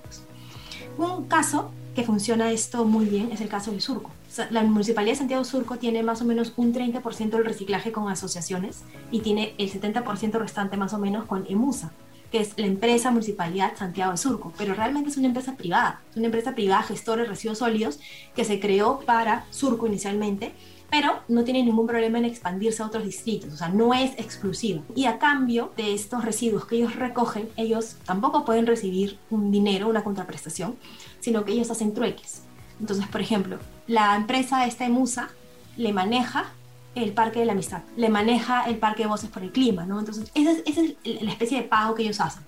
[0.97, 4.09] Un caso que funciona esto muy bien es el caso del Surco.
[4.09, 7.91] O sea, la Municipalidad de Santiago Surco tiene más o menos un 30% del reciclaje
[7.91, 11.91] con asociaciones y tiene el 70% restante más o menos con EMUSA,
[12.31, 16.17] que es la empresa Municipalidad Santiago de Surco, pero realmente es una empresa privada, es
[16.17, 17.99] una empresa privada gestora de residuos sólidos
[18.35, 20.53] que se creó para Surco inicialmente,
[20.89, 24.83] pero no tiene ningún problema en expandirse a otros distritos, o sea, no es exclusivo.
[24.95, 29.89] Y a cambio de estos residuos que ellos recogen, ellos tampoco pueden recibir un dinero,
[29.89, 30.75] una contraprestación,
[31.19, 32.43] sino que ellos hacen trueques.
[32.79, 35.29] Entonces, por ejemplo, la empresa esta de Musa
[35.75, 36.53] le maneja
[36.95, 39.99] el Parque de la Amistad, le maneja el Parque de Voces por el Clima, ¿no?
[39.99, 42.43] Entonces, esa es, esa es la especie de pago que ellos hacen.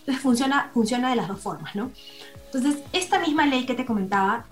[0.00, 1.90] Entonces, funciona, funciona de las dos formas, ¿no?
[2.46, 4.46] Entonces, esta misma ley que te comentaba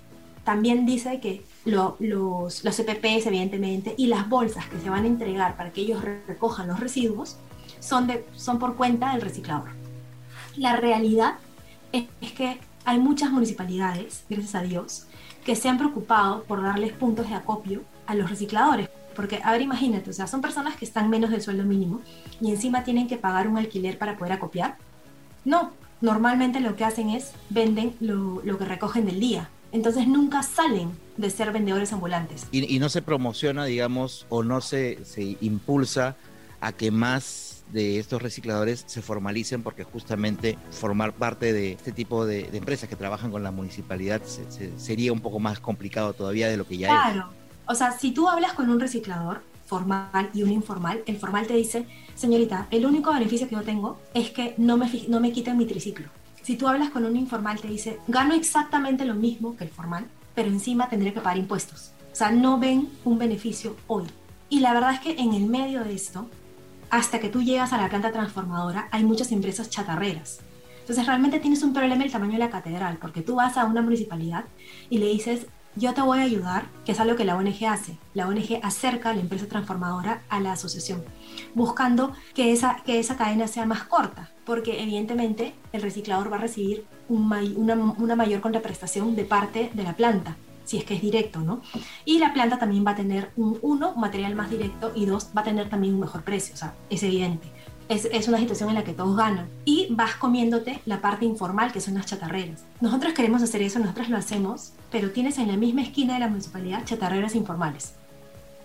[0.45, 5.09] también dice que lo, los, los EPPs, evidentemente, y las bolsas que se van a
[5.09, 7.37] entregar para que ellos recojan los residuos
[7.81, 9.71] son, de, son por cuenta del reciclador.
[10.57, 11.35] La realidad
[11.93, 15.07] es, es que hay muchas municipalidades, gracias a Dios,
[15.45, 18.89] que se han preocupado por darles puntos de acopio a los recicladores.
[19.15, 22.01] Porque, a ver, imagínate, o sea, son personas que están menos del sueldo mínimo
[22.41, 24.77] y encima tienen que pagar un alquiler para poder acopiar.
[25.45, 29.49] No, normalmente lo que hacen es venden lo, lo que recogen del día.
[29.73, 32.47] Entonces nunca salen de ser vendedores ambulantes.
[32.51, 36.17] Y, y no se promociona, digamos, o no se, se impulsa
[36.61, 42.27] a que más de estos recicladores se formalicen porque justamente formar parte de este tipo
[42.27, 46.13] de, de empresas que trabajan con la municipalidad se, se, sería un poco más complicado
[46.13, 47.09] todavía de lo que ya claro.
[47.09, 47.15] es.
[47.15, 47.31] Claro,
[47.67, 51.55] o sea, si tú hablas con un reciclador formal y un informal, el formal te
[51.55, 55.57] dice, señorita, el único beneficio que yo tengo es que no me, no me quiten
[55.57, 56.09] mi triciclo.
[56.51, 60.09] Si tú hablas con un informal te dice, gano exactamente lo mismo que el formal,
[60.35, 61.93] pero encima tendré que pagar impuestos.
[62.11, 64.09] O sea, no ven un beneficio hoy.
[64.49, 66.29] Y la verdad es que en el medio de esto,
[66.91, 70.41] hasta que tú llegas a la planta transformadora, hay muchas empresas chatarreras.
[70.81, 73.81] Entonces realmente tienes un problema el tamaño de la catedral, porque tú vas a una
[73.81, 74.45] municipalidad
[74.89, 75.47] y le dices,
[75.81, 77.97] yo te voy a ayudar, que es algo que la ONG hace.
[78.13, 81.03] La ONG acerca a la empresa transformadora a la asociación,
[81.55, 86.41] buscando que esa, que esa cadena sea más corta, porque evidentemente el reciclador va a
[86.41, 90.95] recibir un may, una, una mayor contraprestación de parte de la planta si es que
[90.95, 91.63] es directo, ¿no?
[92.05, 95.31] Y la planta también va a tener, un, uno, un material más directo y dos,
[95.37, 97.51] va a tener también un mejor precio, o sea, es evidente.
[97.91, 99.49] Es, es, una situación en la que todos ganan.
[99.67, 102.65] Y vas comiéndote la parte informal, que son las chatarreras.
[102.81, 106.29] Nosotros queremos hacer eso, nosotros lo hacemos, pero tienes en la misma esquina de la
[106.29, 107.95] municipalidad chatarreras informales,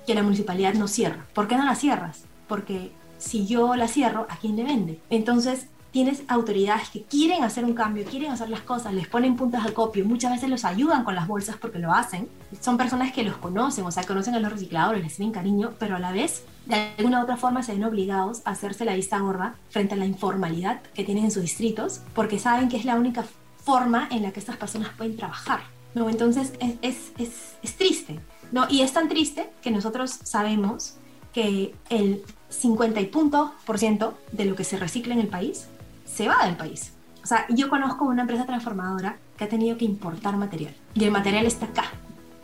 [0.07, 1.25] que la municipalidad no cierra.
[1.33, 2.21] ¿Por qué no las cierras?
[2.47, 4.99] Porque si yo la cierro, ¿a quién le vende?
[5.09, 9.63] Entonces, tienes autoridades que quieren hacer un cambio, quieren hacer las cosas, les ponen puntos
[9.63, 12.27] de acopio, muchas veces los ayudan con las bolsas porque lo hacen.
[12.59, 15.95] Son personas que los conocen, o sea, conocen a los recicladores, les tienen cariño, pero
[15.95, 19.19] a la vez, de alguna u otra forma, se ven obligados a hacerse la vista
[19.19, 22.95] gorda frente a la informalidad que tienen en sus distritos, porque saben que es la
[22.95, 23.25] única
[23.63, 25.61] forma en la que estas personas pueden trabajar.
[25.93, 26.09] ¿no?
[26.09, 28.19] Entonces, es, es, es, es triste.
[28.51, 28.67] ¿no?
[28.69, 30.95] Y es tan triste que nosotros sabemos
[31.33, 35.67] que el 50 y punto por ciento de lo que se recicla en el país
[36.05, 36.93] se va del país.
[37.23, 41.11] O sea, yo conozco una empresa transformadora que ha tenido que importar material y el
[41.11, 41.91] material está acá.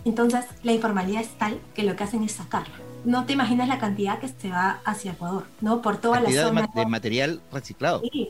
[0.05, 2.73] Entonces, la informalidad es tal que lo que hacen es sacarla.
[3.05, 5.81] No te imaginas la cantidad que se va hacia Ecuador, ¿no?
[5.81, 6.69] Por toda cantidad la zona.
[6.73, 8.01] De, de material reciclado.
[8.11, 8.29] Sí,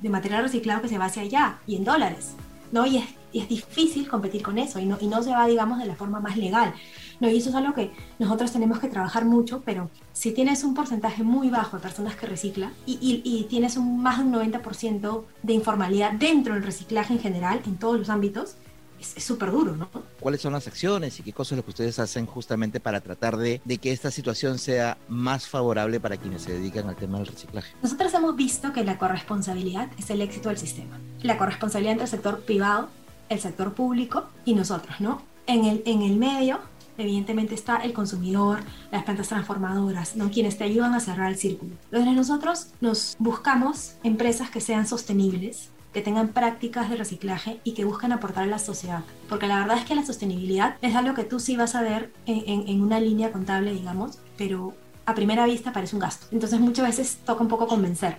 [0.00, 2.32] de material reciclado que se va hacia allá y en dólares,
[2.70, 2.86] ¿no?
[2.86, 5.78] Y es, y es difícil competir con eso y no, y no se va, digamos,
[5.78, 6.74] de la forma más legal.
[7.20, 10.74] No, y eso es algo que nosotros tenemos que trabajar mucho, pero si tienes un
[10.74, 14.34] porcentaje muy bajo de personas que reciclan y, y, y tienes un, más de un
[14.34, 18.56] 90% de informalidad dentro del reciclaje en general, en todos los ámbitos,
[19.02, 19.88] es súper duro, ¿no?
[20.20, 23.60] ¿Cuáles son las acciones y qué cosas lo que ustedes hacen justamente para tratar de,
[23.64, 27.74] de, que esta situación sea más favorable para quienes se dedican al tema del reciclaje?
[27.82, 30.98] Nosotros hemos visto que la corresponsabilidad es el éxito del sistema.
[31.22, 32.88] La corresponsabilidad entre el sector privado,
[33.28, 35.22] el sector público y nosotros, ¿no?
[35.46, 36.60] En el, en el medio
[36.98, 38.60] evidentemente está el consumidor,
[38.90, 40.30] las plantas transformadoras, ¿no?
[40.30, 41.72] quienes te ayudan a cerrar el círculo.
[41.90, 47.84] Entonces nosotros nos buscamos empresas que sean sostenibles, que tengan prácticas de reciclaje y que
[47.84, 49.02] busquen aportar a la sociedad.
[49.28, 52.12] Porque la verdad es que la sostenibilidad es algo que tú sí vas a ver
[52.26, 54.74] en, una línea contable, digamos, pero
[55.04, 56.26] a primera vista parece un gasto.
[56.32, 58.18] Entonces muchas veces toca un poco convencer.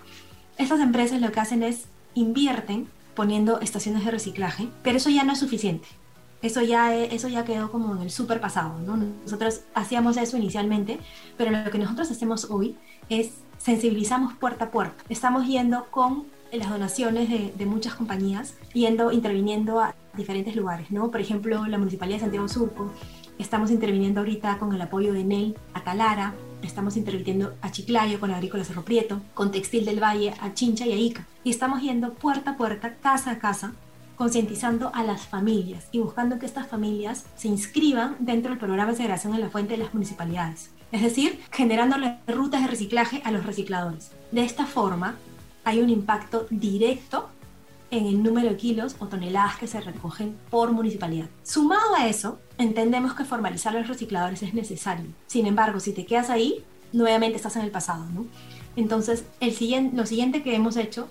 [0.58, 5.34] Estas empresas lo que hacen es invierten poniendo estaciones de reciclaje, pero eso ya no
[5.34, 5.88] es suficiente
[6.44, 8.98] eso ya, eso ya quedó como en el súper pasado, ¿no?
[8.98, 11.00] Nosotros hacíamos eso inicialmente,
[11.38, 12.76] pero lo que nosotros hacemos hoy
[13.08, 15.02] es sensibilizamos puerta a puerta.
[15.08, 16.26] Estamos yendo con
[16.58, 21.10] las donaciones de, de, muchas compañías, yendo, interviniendo a diferentes lugares, ¿no?
[21.10, 22.92] Por ejemplo, la Municipalidad de Santiago Surco,
[23.40, 28.32] estamos interviniendo ahorita con el apoyo de NEL a Talara, estamos interviniendo a Chiclayo con
[28.32, 31.28] Agrícola Cerro Prieto, con Textil del Valle, a Chincha y a Ica.
[31.44, 33.74] Y estamos yendo puerta a puerta, casa a casa,
[34.16, 38.98] concientizando a las familias y buscando que estas familias se inscriban dentro del programa de
[38.98, 40.70] segregación en la fuente de las municipalidades.
[40.92, 44.12] Es decir, generando rutas de reciclaje a los recicladores.
[44.32, 45.16] De esta forma,
[45.64, 47.30] hay un impacto directo
[47.92, 51.28] en el número de kilos o toneladas que se recogen por municipalidad.
[51.44, 55.06] Sumado a eso, entendemos que formalizar a los recicladores es necesario.
[55.28, 58.06] Sin embargo, si te quedas ahí, nuevamente estás en el pasado.
[58.14, 58.26] ¿no?
[58.76, 61.08] Entonces, el siguiente, lo siguiente que hemos hecho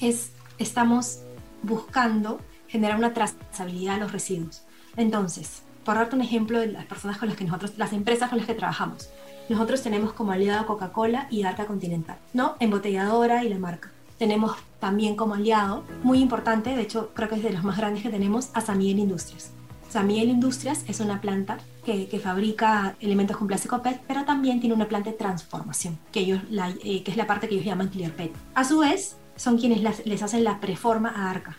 [0.00, 1.20] es, estamos
[1.62, 4.62] buscando generar una trazabilidad de los residuos.
[4.96, 8.38] Entonces, por darte un ejemplo de las personas con las que nosotros, las empresas con
[8.38, 9.08] las que trabajamos,
[9.48, 12.56] nosotros tenemos como aliado Coca-Cola y Arca Continental, ¿no?
[12.60, 13.90] Embotelladora y la marca.
[14.18, 18.02] Tenemos también como aliado, muy importante, de hecho creo que es de los más grandes
[18.02, 19.50] que tenemos, a San Miguel Industrias.
[19.88, 24.60] San Miguel Industrias es una planta que, que fabrica elementos con plástico PET, pero también
[24.60, 27.66] tiene una planta de transformación, que, ellos la, eh, que es la parte que ellos
[27.66, 28.32] llaman Clear PET.
[28.54, 31.56] A su vez, son quienes las, les hacen la preforma a Arca.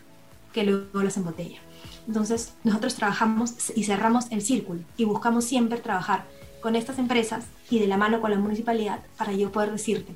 [0.53, 1.59] que luego los embotella.
[2.07, 6.25] Entonces, nosotros trabajamos y cerramos el círculo y buscamos siempre trabajar
[6.63, 10.15] con estas empresas y de la mano con la municipalidad para yo poder decirte,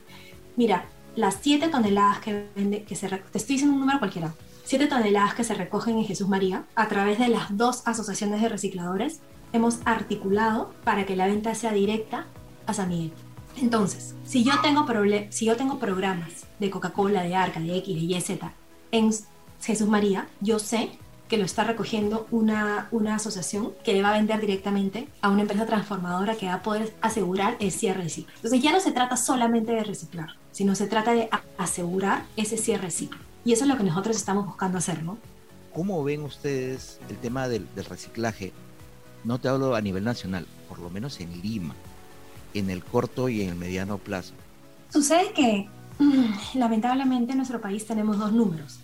[0.55, 0.86] mira,
[1.17, 4.33] las 7 toneladas que vende, que se, te estoy diciendo un número cualquiera,
[4.63, 8.47] 7 toneladas que se recogen en Jesús María a través de las dos asociaciones de
[8.47, 9.19] recicladores,
[9.51, 12.27] hemos articulado para que la venta sea directa
[12.65, 13.12] a San Miguel.
[13.57, 14.86] Entonces, si yo tengo,
[15.31, 18.53] si yo tengo programas de Coca-Cola, de Arca, de X, de Y, Z
[18.91, 19.12] en
[19.62, 20.91] Jesús María, yo sé
[21.27, 25.41] que lo está recogiendo una, una asociación que le va a vender directamente a una
[25.41, 28.33] empresa transformadora que va a poder asegurar el cierre de ciclo.
[28.35, 32.85] Entonces ya no se trata solamente de reciclar, sino se trata de asegurar ese cierre
[32.85, 33.19] de ciclo.
[33.43, 35.17] Y eso es lo que nosotros estamos buscando hacer, ¿no?
[35.73, 38.51] ¿Cómo ven ustedes el tema del, del reciclaje?
[39.23, 41.75] No te hablo a nivel nacional, por lo menos en Lima,
[42.53, 44.33] en el corto y en el mediano plazo.
[44.89, 45.67] Sucede que
[45.99, 48.79] mm, lamentablemente en nuestro país tenemos dos números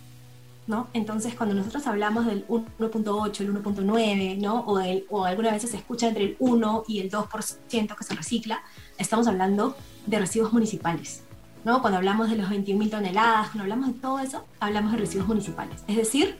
[0.67, 0.87] ¿no?
[0.93, 4.61] Entonces, cuando nosotros hablamos del 1.8, el 1.9, ¿no?
[4.61, 8.61] O, o algunas veces se escucha entre el 1 y el 2% que se recicla,
[8.97, 11.23] estamos hablando de residuos municipales,
[11.63, 11.81] ¿no?
[11.81, 15.83] Cuando hablamos de los 21.000 toneladas, cuando hablamos de todo eso, hablamos de residuos municipales,
[15.87, 16.37] es decir,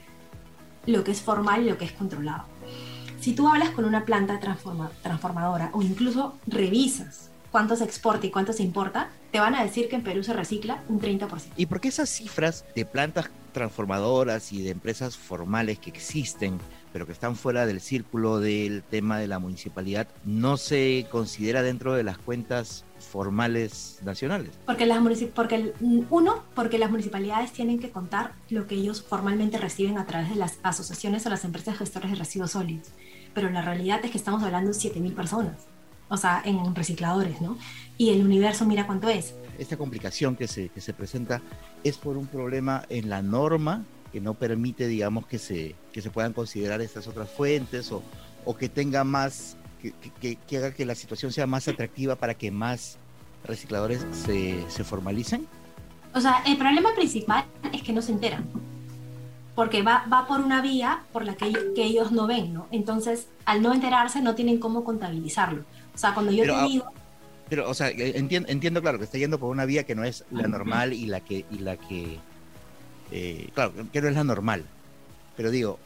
[0.85, 2.45] lo que es formal y lo que es controlado.
[3.19, 4.39] Si tú hablas con una planta
[5.01, 9.87] transformadora o incluso revisas cuánto se exporta y cuánto se importa, te van a decir
[9.87, 11.53] que en Perú se recicla un 30%.
[11.55, 16.59] ¿Y por qué esas cifras de plantas transformadoras y de empresas formales que existen,
[16.91, 21.93] pero que están fuera del círculo del tema de la municipalidad, no se considera dentro
[21.93, 24.51] de las cuentas formales nacionales?
[24.65, 24.99] Porque las
[25.35, 25.73] porque
[26.09, 30.35] uno, porque las municipalidades tienen que contar lo que ellos formalmente reciben a través de
[30.35, 32.89] las asociaciones o las empresas gestoras de residuos sólidos.
[33.33, 35.67] Pero la realidad es que estamos hablando de 7.000 personas,
[36.13, 37.57] o sea, en recicladores, ¿no?
[37.97, 41.41] Y el universo, mira cuánto es esta complicación que se, que se presenta
[41.83, 46.11] es por un problema en la norma que no permite, digamos, que se, que se
[46.11, 48.03] puedan considerar estas otras fuentes o,
[48.45, 52.51] o que tenga más, que, que, haga que la situación sea más atractiva para que
[52.51, 52.97] más
[53.43, 55.47] recicladores se, se formalicen?
[56.13, 58.45] O sea, el problema principal es que no se enteran
[59.55, 62.67] porque va, va por una vía por la que, que, ellos no ven, ¿no?
[62.71, 65.63] Entonces, al no enterarse, no tienen cómo contabilizarlo.
[65.93, 66.85] O sea, cuando yo te digo...
[67.49, 70.23] Pero, o sea, entiendo, entiendo, claro, que está yendo por una vía que no es
[70.31, 72.19] la normal y la que, y la que,
[73.11, 74.63] eh, claro, que no es la normal.
[75.35, 75.77] Pero digo,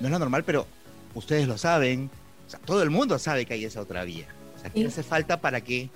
[0.00, 0.66] no es la normal, pero
[1.14, 2.10] ustedes lo saben,
[2.46, 4.26] o sea, todo el mundo sabe que hay esa otra vía.
[4.56, 5.88] O sea, ¿qué hace falta para que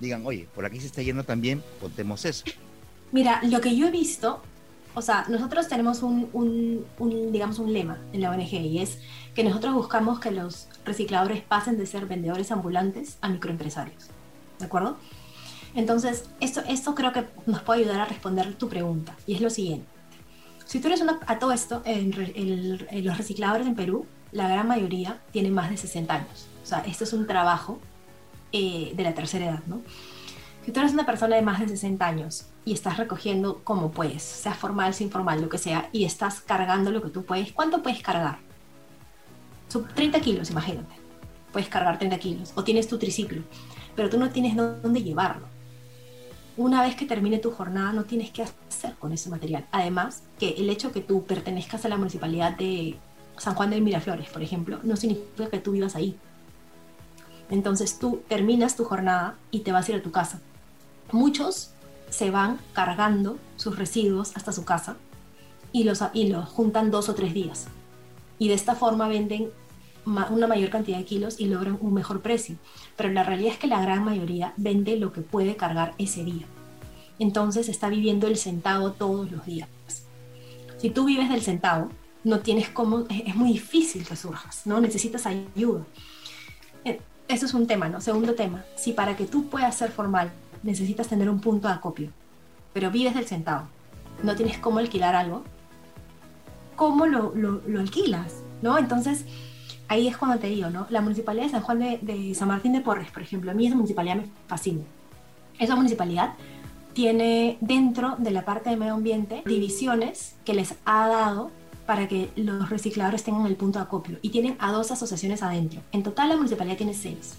[0.00, 2.44] digan, oye, por aquí se está yendo también, contemos eso?
[3.12, 4.42] Mira, lo que yo he visto,
[4.94, 8.98] o sea, nosotros tenemos un, un, un, digamos, un lema en la ONG y es
[9.38, 14.10] que nosotros buscamos que los recicladores pasen de ser vendedores ambulantes a microempresarios.
[14.58, 14.96] ¿de acuerdo?
[15.76, 19.48] Entonces, esto, esto creo que nos puede ayudar a responder tu pregunta, y es lo
[19.48, 19.86] siguiente.
[20.64, 22.10] Si tú eres una, a todo esto, en,
[23.04, 26.48] los recicladores en Perú, la gran mayoría tienen más de 60 años.
[26.64, 27.78] O sea, esto es un trabajo
[28.50, 29.82] eh, de la tercera edad, ¿no?
[30.64, 34.20] Si tú eres una persona de más de 60 años y estás recogiendo como puedes,
[34.20, 37.84] sea formal, sea informal, lo que sea, y estás cargando lo que tú puedes, ¿cuánto
[37.84, 38.47] puedes cargar?
[39.68, 40.94] 30 kilos, imagínate.
[41.52, 42.52] Puedes cargar 30 kilos.
[42.54, 43.42] O tienes tu triciclo
[43.98, 45.48] pero tú no tienes dónde llevarlo.
[46.56, 49.66] Una vez que termine tu jornada, no tienes qué hacer con ese material.
[49.72, 52.96] Además, que el hecho que tú pertenezcas a la municipalidad de
[53.38, 56.16] San Juan de Miraflores, por ejemplo, no significa que tú vivas ahí.
[57.50, 60.38] Entonces tú terminas tu jornada y te vas a ir a tu casa.
[61.10, 61.72] Muchos
[62.08, 64.94] se van cargando sus residuos hasta su casa
[65.72, 67.66] y los, y los juntan dos o tres días.
[68.38, 69.50] Y de esta forma venden
[70.04, 72.56] una mayor cantidad de kilos y logran un mejor precio.
[72.96, 76.46] Pero la realidad es que la gran mayoría vende lo que puede cargar ese día.
[77.18, 79.68] Entonces está viviendo el centavo todos los días.
[80.78, 81.90] Si tú vives del centavo,
[82.24, 84.80] no tienes cómo, es muy difícil que surjas, ¿no?
[84.80, 85.84] Necesitas ayuda.
[86.84, 88.00] Eh, eso es un tema, ¿no?
[88.00, 92.10] Segundo tema, si para que tú puedas ser formal necesitas tener un punto de acopio,
[92.72, 93.68] pero vives del centavo,
[94.22, 95.44] no tienes cómo alquilar algo,
[96.78, 98.42] ¿cómo lo, lo, lo alquilas?
[98.62, 98.78] ¿No?
[98.78, 99.26] Entonces,
[99.88, 100.86] ahí es cuando te digo, ¿no?
[100.90, 103.74] La municipalidad de San Juan de, San Martín de Porres, por ejemplo, a mí esa
[103.74, 104.84] municipalidad me fascina.
[105.58, 106.34] Esa municipalidad
[106.92, 111.50] tiene dentro de la parte de medio ambiente divisiones que les ha dado
[111.86, 115.80] para que los recicladores tengan el punto de acopio y tienen a dos asociaciones adentro.
[115.92, 117.38] En total la municipalidad tiene seis.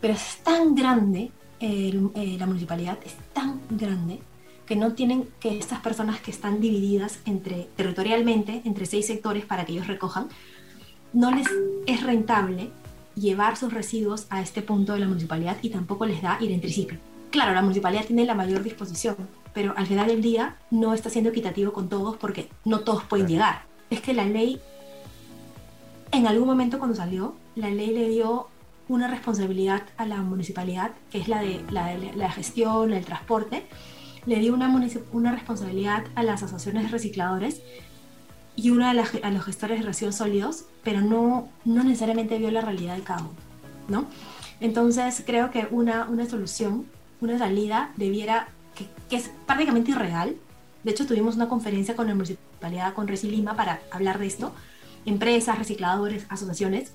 [0.00, 1.30] Pero es tan grande,
[1.60, 4.20] eh, la municipalidad es tan grande
[4.68, 9.64] que no tienen que estas personas que están divididas entre territorialmente entre seis sectores para
[9.64, 10.28] que ellos recojan,
[11.14, 11.46] no les
[11.86, 12.70] es rentable
[13.14, 16.60] llevar sus residuos a este punto de la municipalidad y tampoco les da ir en
[16.60, 16.98] triciclo.
[17.30, 19.16] Claro, la municipalidad tiene la mayor disposición,
[19.54, 23.26] pero al final del día no está siendo equitativo con todos porque no todos pueden
[23.26, 23.62] llegar.
[23.88, 24.60] es que la ley,
[26.12, 28.48] en algún momento cuando salió, la ley le dio
[28.86, 33.64] una responsabilidad a la municipalidad, que es la de la, la gestión, el transporte,
[34.26, 34.68] le dio una,
[35.12, 37.62] una responsabilidad a las asociaciones de recicladores
[38.58, 42.94] y una a, los gestores de residuos sólidos, pero no, no necesariamente vio la realidad
[42.94, 43.30] del cabo,
[43.86, 44.06] ¿no?
[44.60, 46.86] Entonces creo que una, una solución,
[47.20, 50.34] una salida debiera, que, es prácticamente irreal,
[50.82, 54.52] de hecho tuvimos una conferencia con la municipalidad, con Resilima, para hablar de esto,
[55.06, 56.92] empresas, recicladores, asociaciones,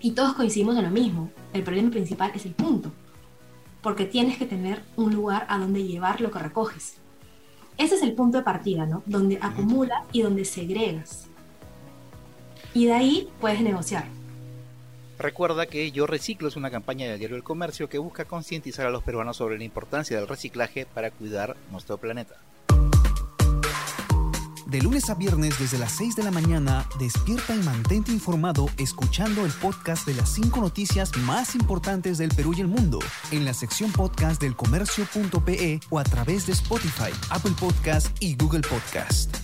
[0.00, 2.90] y todos coincidimos en lo mismo, el problema principal es el punto,
[3.86, 6.96] porque tienes que tener un lugar a donde llevar lo que recoges.
[7.78, 9.04] Ese es el punto de partida, ¿no?
[9.06, 11.28] Donde acumulas y donde segregas.
[12.74, 14.08] Y de ahí puedes negociar.
[15.20, 18.90] Recuerda que Yo Reciclo es una campaña del diario El Comercio que busca concientizar a
[18.90, 22.34] los peruanos sobre la importancia del reciclaje para cuidar nuestro planeta.
[24.66, 29.46] De lunes a viernes desde las 6 de la mañana, despierta y mantente informado escuchando
[29.46, 32.98] el podcast de las 5 noticias más importantes del Perú y el mundo
[33.30, 38.62] en la sección podcast del comercio.pe o a través de Spotify, Apple Podcast y Google
[38.62, 39.36] Podcast.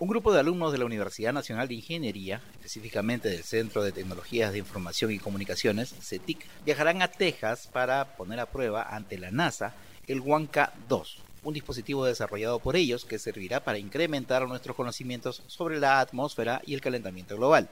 [0.00, 4.50] Un grupo de alumnos de la Universidad Nacional de Ingeniería, específicamente del Centro de Tecnologías
[4.50, 9.74] de Información y Comunicaciones, CETIC, viajarán a Texas para poner a prueba ante la NASA
[10.08, 15.78] el Huanca 2, un dispositivo desarrollado por ellos que servirá para incrementar nuestros conocimientos sobre
[15.78, 17.68] la atmósfera y el calentamiento global.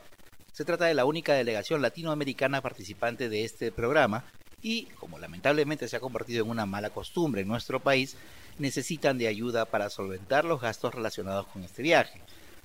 [0.53, 4.23] Se trata de la única delegación latinoamericana participante de este programa
[4.61, 8.15] y, como lamentablemente se ha convertido en una mala costumbre en nuestro país,
[8.59, 12.21] necesitan de ayuda para solventar los gastos relacionados con este viaje.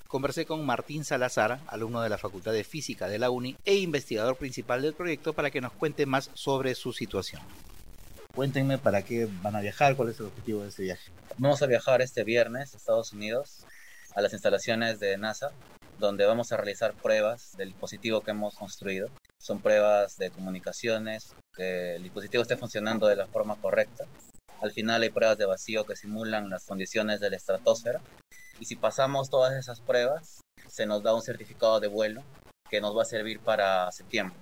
[0.07, 4.35] Conversé con Martín Salazar, alumno de la Facultad de Física de la UNI e investigador
[4.37, 7.41] principal del proyecto, para que nos cuente más sobre su situación.
[8.35, 11.11] Cuéntenme para qué van a viajar, cuál es el objetivo de este viaje.
[11.37, 13.67] Vamos a viajar este viernes a Estados Unidos,
[14.15, 15.51] a las instalaciones de NASA,
[15.99, 19.11] donde vamos a realizar pruebas del dispositivo que hemos construido.
[19.37, 24.05] Son pruebas de comunicaciones, que el dispositivo esté funcionando de la forma correcta.
[24.61, 28.01] Al final hay pruebas de vacío que simulan las condiciones de la estratosfera.
[28.59, 32.23] Y si pasamos todas esas pruebas, se nos da un certificado de vuelo
[32.67, 34.35] que nos va a servir para septiembre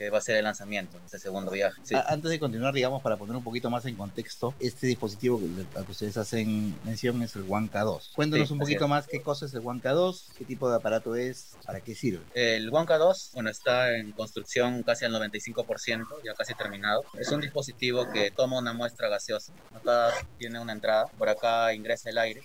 [0.00, 1.78] que va a ser el lanzamiento de este segundo viaje.
[2.08, 5.38] Antes de continuar, digamos, para poner un poquito más en contexto, este dispositivo
[5.76, 8.12] al que ustedes hacen mención es el Wanka 2.
[8.16, 11.50] Cuéntanos un poquito más qué cosa es el Wanka 2, qué tipo de aparato es,
[11.66, 12.24] para qué sirve.
[12.32, 17.04] El Wanka 2, bueno, está en construcción casi al 95%, ya casi terminado.
[17.18, 19.52] Es un dispositivo que toma una muestra gaseosa.
[19.74, 22.42] Acá tiene una entrada, por acá ingresa el aire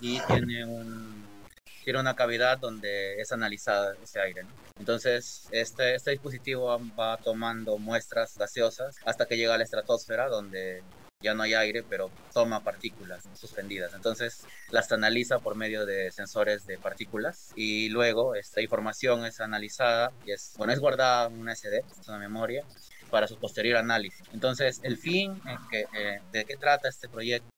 [0.00, 1.33] y tiene un
[1.84, 4.46] tiene una cavidad donde es analizada ese aire.
[4.78, 10.82] Entonces, este, este dispositivo va tomando muestras gaseosas hasta que llega a la estratosfera, donde
[11.20, 13.94] ya no hay aire, pero toma partículas suspendidas.
[13.94, 20.10] Entonces las analiza por medio de sensores de partículas y luego esta información es analizada
[20.26, 22.64] y es, bueno, es guardada en una SD, es una memoria,
[23.10, 24.26] para su posterior análisis.
[24.32, 25.40] Entonces, el fin
[25.70, 27.53] que, eh, de qué trata este proyecto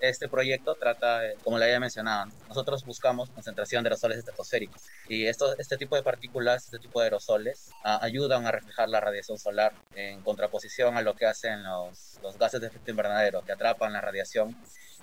[0.00, 5.56] este proyecto trata, como le había mencionado, nosotros buscamos concentración de aerosoles estratosféricos y esto,
[5.58, 10.22] este tipo de partículas, este tipo de aerosoles ayudan a reflejar la radiación solar en
[10.22, 14.56] contraposición a lo que hacen los, los gases de efecto invernadero que atrapan la radiación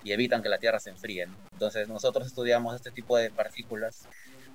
[0.03, 1.27] y evitan que la Tierra se enfríe.
[1.53, 4.07] Entonces nosotros estudiamos este tipo de partículas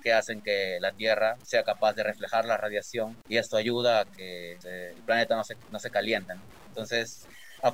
[0.02, 4.04] que hacen que la Tierra sea capaz de reflejar la radiación y esto ayuda a
[4.04, 6.34] que el planeta no se, no se caliente.
[6.68, 7.26] Entonces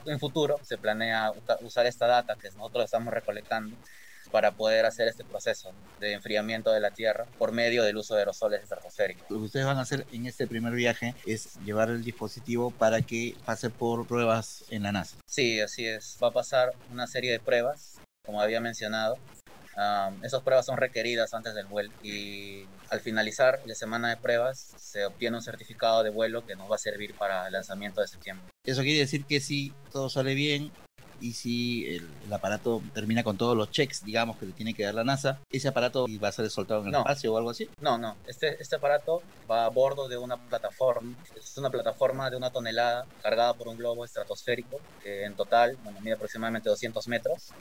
[0.07, 3.77] en futuro se planea usar esta data que nosotros estamos recolectando
[4.31, 8.21] para poder hacer este proceso de enfriamiento de la Tierra por medio del uso de
[8.21, 9.31] aerosoles estratosféricos.
[9.31, 13.03] Lo que ustedes van a hacer en este primer viaje es llevar el dispositivo para
[13.03, 15.17] que pase por pruebas en la NASA.
[15.27, 16.19] Sí, así es.
[16.23, 19.17] Va a pasar una serie de pruebas, como había mencionado,
[20.23, 25.05] esas pruebas son requeridas antes del vuelo y al finalizar la semana de pruebas se
[25.05, 28.47] obtiene un certificado de vuelo que nos va a servir para el lanzamiento de septiembre.
[28.65, 30.73] Eso quiere decir que si todo sale bien
[31.21, 34.95] y si el, aparato termina con todos los checks, digamos, que le tiene que dar
[34.95, 37.71] la NASA, ¿ese aparato va a ser soltado en el espacio o algo así?
[37.81, 38.17] No, no.
[38.27, 41.17] Este, este aparato va a bordo de una plataforma.
[41.35, 46.01] Es una plataforma de una tonelada cargada por un globo estratosférico que en total bueno,
[46.01, 47.53] mide aproximadamente 200 metros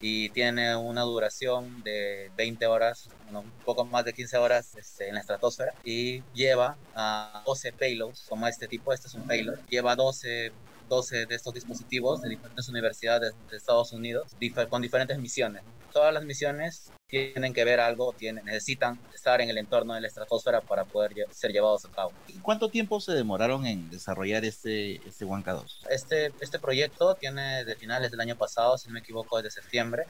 [0.00, 5.14] y tiene una duración de 20 horas, un poco más de 15 horas este, en
[5.14, 9.96] la estratosfera y lleva a 12 payloads como este tipo, este es un payload, lleva
[9.96, 10.52] 12
[10.88, 14.34] 12 de estos dispositivos de diferentes universidades de Estados Unidos
[14.70, 15.62] con diferentes misiones.
[15.98, 20.06] Todas las misiones tienen que ver algo, tienen, necesitan estar en el entorno de la
[20.06, 22.12] estratosfera para poder ser llevados a cabo.
[22.28, 25.86] ¿Y cuánto tiempo se demoraron en desarrollar este, este Wanka 2?
[25.90, 30.06] Este, este proyecto tiene de finales del año pasado, si no me equivoco, desde septiembre.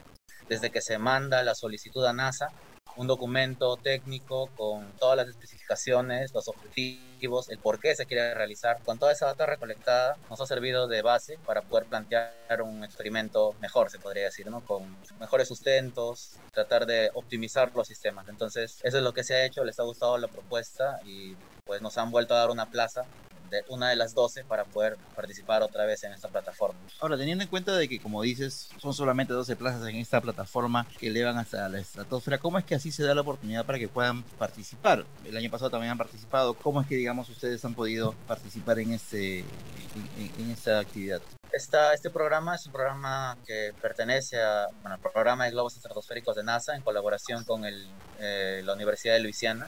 [0.47, 2.49] desde que se manda la solicitud a NASA,
[2.95, 8.81] un documento técnico con todas las especificaciones, los objetivos, el por qué se quiere realizar.
[8.83, 13.53] Con toda esa data recolectada nos ha servido de base para poder plantear un experimento
[13.61, 14.65] mejor, se podría decir, ¿no?
[14.65, 18.27] con mejores sustentos, tratar de optimizar los sistemas.
[18.27, 21.35] Entonces, eso es lo que se ha hecho, les ha gustado la propuesta y
[21.65, 23.05] pues nos han vuelto a dar una plaza
[23.49, 26.79] de una de las 12 para poder participar otra vez en esta plataforma.
[26.99, 30.87] Ahora, teniendo en cuenta de que, como dices, son solamente 12 plazas en esta plataforma
[30.99, 33.87] que elevan hasta la estratosfera, ¿cómo es que así se da la oportunidad para que
[33.87, 35.05] puedan participar?
[35.25, 36.53] El año pasado también han participado.
[36.53, 41.21] ¿Cómo es que, digamos, ustedes han podido participar en, este, en, esta actividad?
[41.51, 46.35] Esta, este programa es un programa que pertenece a, bueno, al programa de globos estratosféricos
[46.35, 47.87] de NASA en colaboración con el,
[48.19, 49.67] eh, la Universidad de Luisiana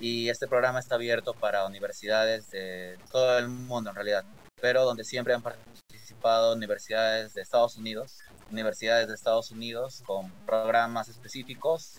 [0.00, 4.24] y este programa está abierto para universidades de todo el mundo en realidad,
[4.60, 8.18] pero donde siempre han participado universidades de Estados Unidos,
[8.50, 11.98] universidades de Estados Unidos con programas específicos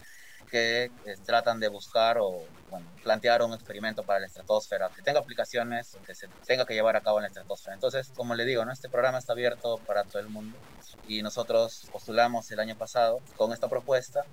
[0.49, 2.43] que eh, tratan de buscar o
[3.03, 7.01] plantear un experimento para la estratosfera que tenga aplicaciones que se tenga que llevar a
[7.01, 7.75] cabo en la estratosfera.
[7.75, 8.71] Entonces, como le digo, ¿no?
[8.71, 10.57] este programa está abierto para todo el mundo
[11.07, 14.25] y nosotros postulamos el año pasado con esta propuesta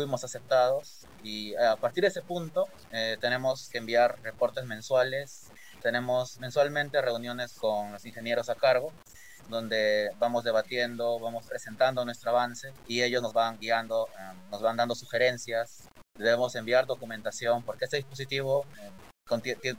[0.00, 5.50] fuimos aceptados y a partir de ese punto eh, tenemos que enviar reportes mensuales,
[5.82, 8.94] tenemos mensualmente reuniones con los ingenieros a cargo
[9.50, 14.78] donde vamos debatiendo, vamos presentando nuestro avance y ellos nos van guiando, eh, nos van
[14.78, 18.90] dando sugerencias, debemos enviar documentación porque este dispositivo eh,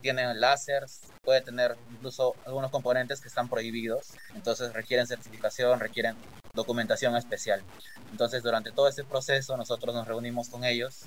[0.01, 6.15] tiene láseres, puede tener incluso algunos componentes que están prohibidos, entonces requieren certificación, requieren
[6.53, 7.61] documentación especial.
[8.11, 11.05] Entonces, durante todo este proceso, nosotros nos reunimos con ellos.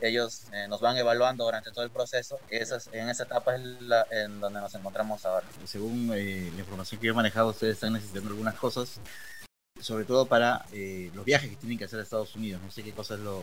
[0.00, 2.38] Ellos eh, nos van evaluando durante todo el proceso.
[2.50, 5.46] Esa en esa etapa es la, en donde nos encontramos ahora.
[5.64, 9.00] Según eh, la información que yo he manejado, ustedes están necesitando algunas cosas,
[9.80, 12.62] sobre todo para eh, los viajes que tienen que hacer a Estados Unidos.
[12.62, 13.42] No sé qué cosas es lo,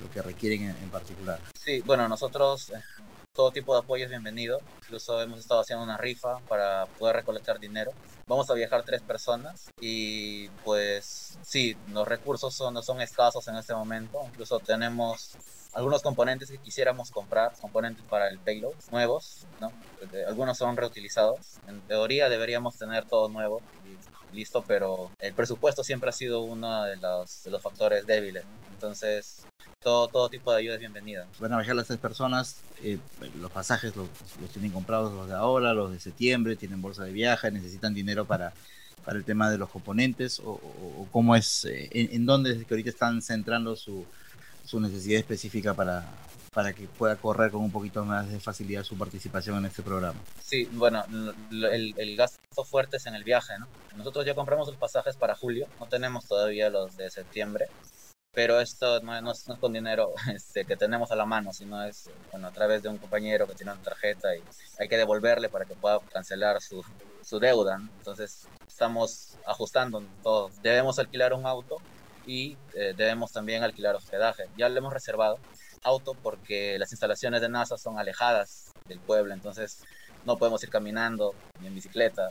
[0.00, 1.40] lo que requieren en, en, particular.
[1.60, 2.72] Sí, bueno, nosotros
[3.34, 4.60] todo tipo de apoyo es bienvenido.
[4.82, 7.92] Incluso hemos estado haciendo una rifa para poder recolectar dinero.
[8.26, 13.56] Vamos a viajar tres personas y pues sí, los recursos son, no son escasos en
[13.56, 14.20] este momento.
[14.28, 15.36] Incluso tenemos
[15.72, 19.72] algunos componentes que quisiéramos comprar, componentes para el payload nuevos, ¿no?
[20.28, 21.58] Algunos son reutilizados.
[21.66, 23.62] En teoría deberíamos tener todo nuevo
[24.30, 28.44] y listo, pero el presupuesto siempre ha sido uno de los, de los factores débiles.
[28.82, 29.44] Entonces,
[29.80, 31.28] todo, todo tipo de ayuda es bienvenida.
[31.38, 32.98] Van a viajar las tres personas, eh,
[33.40, 34.08] los pasajes los,
[34.52, 38.52] tienen comprados los de ahora, los de septiembre, tienen bolsa de viaje, necesitan dinero para,
[39.04, 40.58] para el tema de los componentes, o,
[41.12, 44.04] cómo es, eh, en, dónde es que ahorita están centrando su,
[44.64, 46.04] su necesidad específica para,
[46.52, 50.18] para que pueda correr con un poquito más de facilidad su participación en este programa.
[50.42, 51.04] Sí, bueno,
[51.52, 53.68] el, el, gasto fuerte es en el viaje, ¿no?
[53.96, 57.68] Nosotros ya compramos los pasajes para julio, no tenemos todavía los de septiembre,
[58.34, 62.52] pero esto no, es, con dinero este, que tenemos a la mano, sino es a
[62.52, 64.46] través de un compañero que tiene una tarjeta y
[64.78, 66.82] hay que devolverle para que pueda cancelar su,
[67.22, 67.78] su deuda.
[67.96, 70.50] Entonces estamos ajustando todo.
[70.60, 71.76] Debemos alquilar un auto
[72.24, 74.44] y eh, debemos también alquilar hospedaje.
[74.56, 75.38] Ya lo hemos reservado
[75.82, 79.82] auto porque las instalaciones de NASA son alejadas del pueblo, entonces
[80.24, 82.28] no podemos ir caminando ni en bicicleta,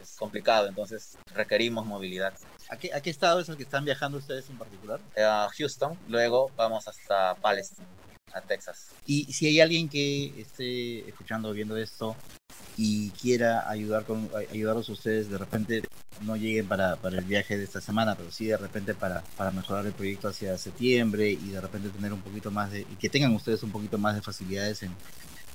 [0.00, 2.32] es complicado, entonces requerimos movilidad.
[2.72, 4.98] ¿A qué, ¿A qué estado es el que están viajando ustedes en particular?
[5.14, 7.86] Eh, a Houston, luego vamos hasta Palestine,
[8.32, 8.92] a Texas.
[9.04, 12.16] Y si hay alguien que esté escuchando o viendo esto
[12.78, 15.82] y quiera ayudar con ayudarlos a ustedes, de repente
[16.22, 19.50] no lleguen para, para, el viaje de esta semana, pero sí de repente para, para
[19.50, 23.10] mejorar el proyecto hacia septiembre y de repente tener un poquito más de, y que
[23.10, 24.96] tengan ustedes un poquito más de facilidades en,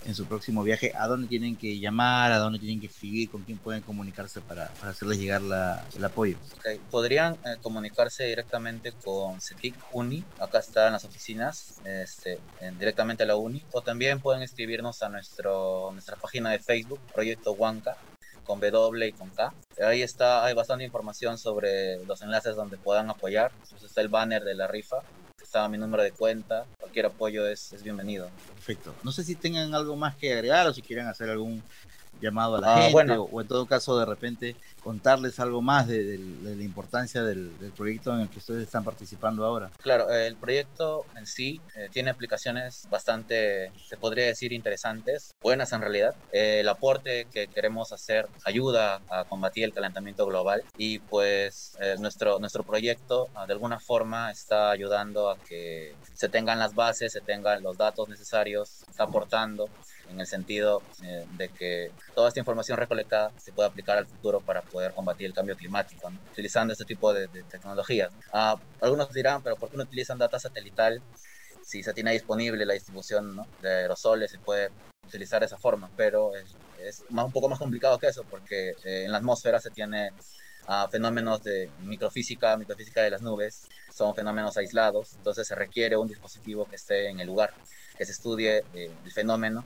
[0.08, 3.44] en su próximo viaje, a dónde tienen que llamar, a dónde tienen que escribir, con
[3.44, 6.38] quién pueden comunicarse para, para hacerles llegar la, el apoyo.
[6.90, 12.40] Podrían eh, comunicarse directamente con CETIC Uni, acá está en las oficinas, este,
[12.80, 17.52] directamente a la Uni, o también pueden escribirnos a nuestro, nuestra página de Facebook, Proyecto
[17.52, 17.98] Huanca,
[18.46, 19.54] con W y con K.
[19.86, 23.52] Ahí está, hay bastante información sobre los enlaces donde puedan apoyar.
[23.62, 25.04] Entonces está el banner de la rifa
[25.48, 26.66] está mi número de cuenta,
[26.98, 28.30] cualquier apoyo es, es bienvenido.
[28.56, 28.96] Perfecto.
[29.04, 31.62] No sé si tengan algo más que agregar o si quieren hacer algún
[32.22, 36.18] llamado a la ah, gente o, en todo caso de repente contarles algo más de,
[36.44, 39.70] la importancia del, proyecto en el que ustedes están participando ahora.
[39.82, 45.82] Claro, el proyecto en sí eh, tiene aplicaciones bastante, se podría decir, interesantes, buenas en
[45.82, 46.16] realidad.
[46.32, 51.96] Eh, el aporte que queremos hacer ayuda a combatir el calentamiento global y pues eh,
[52.00, 57.12] nuestro, nuestro proyecto ah, de alguna forma está ayudando a que se tengan las bases,
[57.12, 59.70] se tengan los datos necesarios, está aportando
[60.10, 64.42] en el sentido eh, de que toda esta información recolectada se puede aplicar al futuro
[64.42, 68.12] para poder combatir el cambio climático, utilizando este tipo de, tecnologías.
[68.34, 71.02] Ah, algunos dirán, pero ¿por qué no utilizan data satelital
[71.64, 74.32] si se tiene disponible la distribución de aerosoles?
[74.32, 74.70] Se puede
[75.06, 79.04] utilizar de esa forma, pero es, más, un poco más complicado que eso, porque eh,
[79.06, 80.12] en la atmósfera se tiene
[80.68, 86.08] ah, fenómenos de microfísica, microfísica de las nubes, son fenómenos aislados, entonces se requiere un
[86.08, 87.54] dispositivo que esté en el lugar,
[87.98, 89.66] que se estudie eh, el fenómeno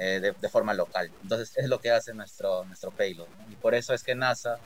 [0.00, 1.12] eh, de, forma local.
[1.22, 3.28] Entonces es lo que hace nuestro, nuestro payload.
[3.50, 4.58] Y por eso es que NASA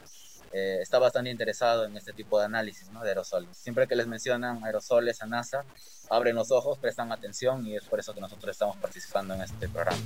[0.53, 3.57] está bastante interesado en este tipo de análisis de aerosoles.
[3.57, 5.65] Siempre que les mencionan aerosoles a NASA,
[6.09, 9.69] abren los ojos, prestan atención y es por eso que nosotros estamos participando en este
[9.69, 9.99] programa.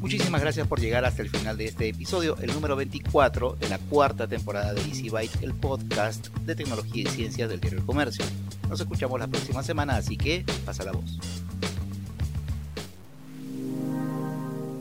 [0.00, 3.78] Muchísimas gracias por llegar hasta el final de este episodio, el número 24 de la
[3.78, 8.24] cuarta temporada de Easy Byte, el podcast de tecnología y ciencias del diario El Comercio.
[8.68, 11.18] Nos escuchamos la próxima semana, así que pasa la voz.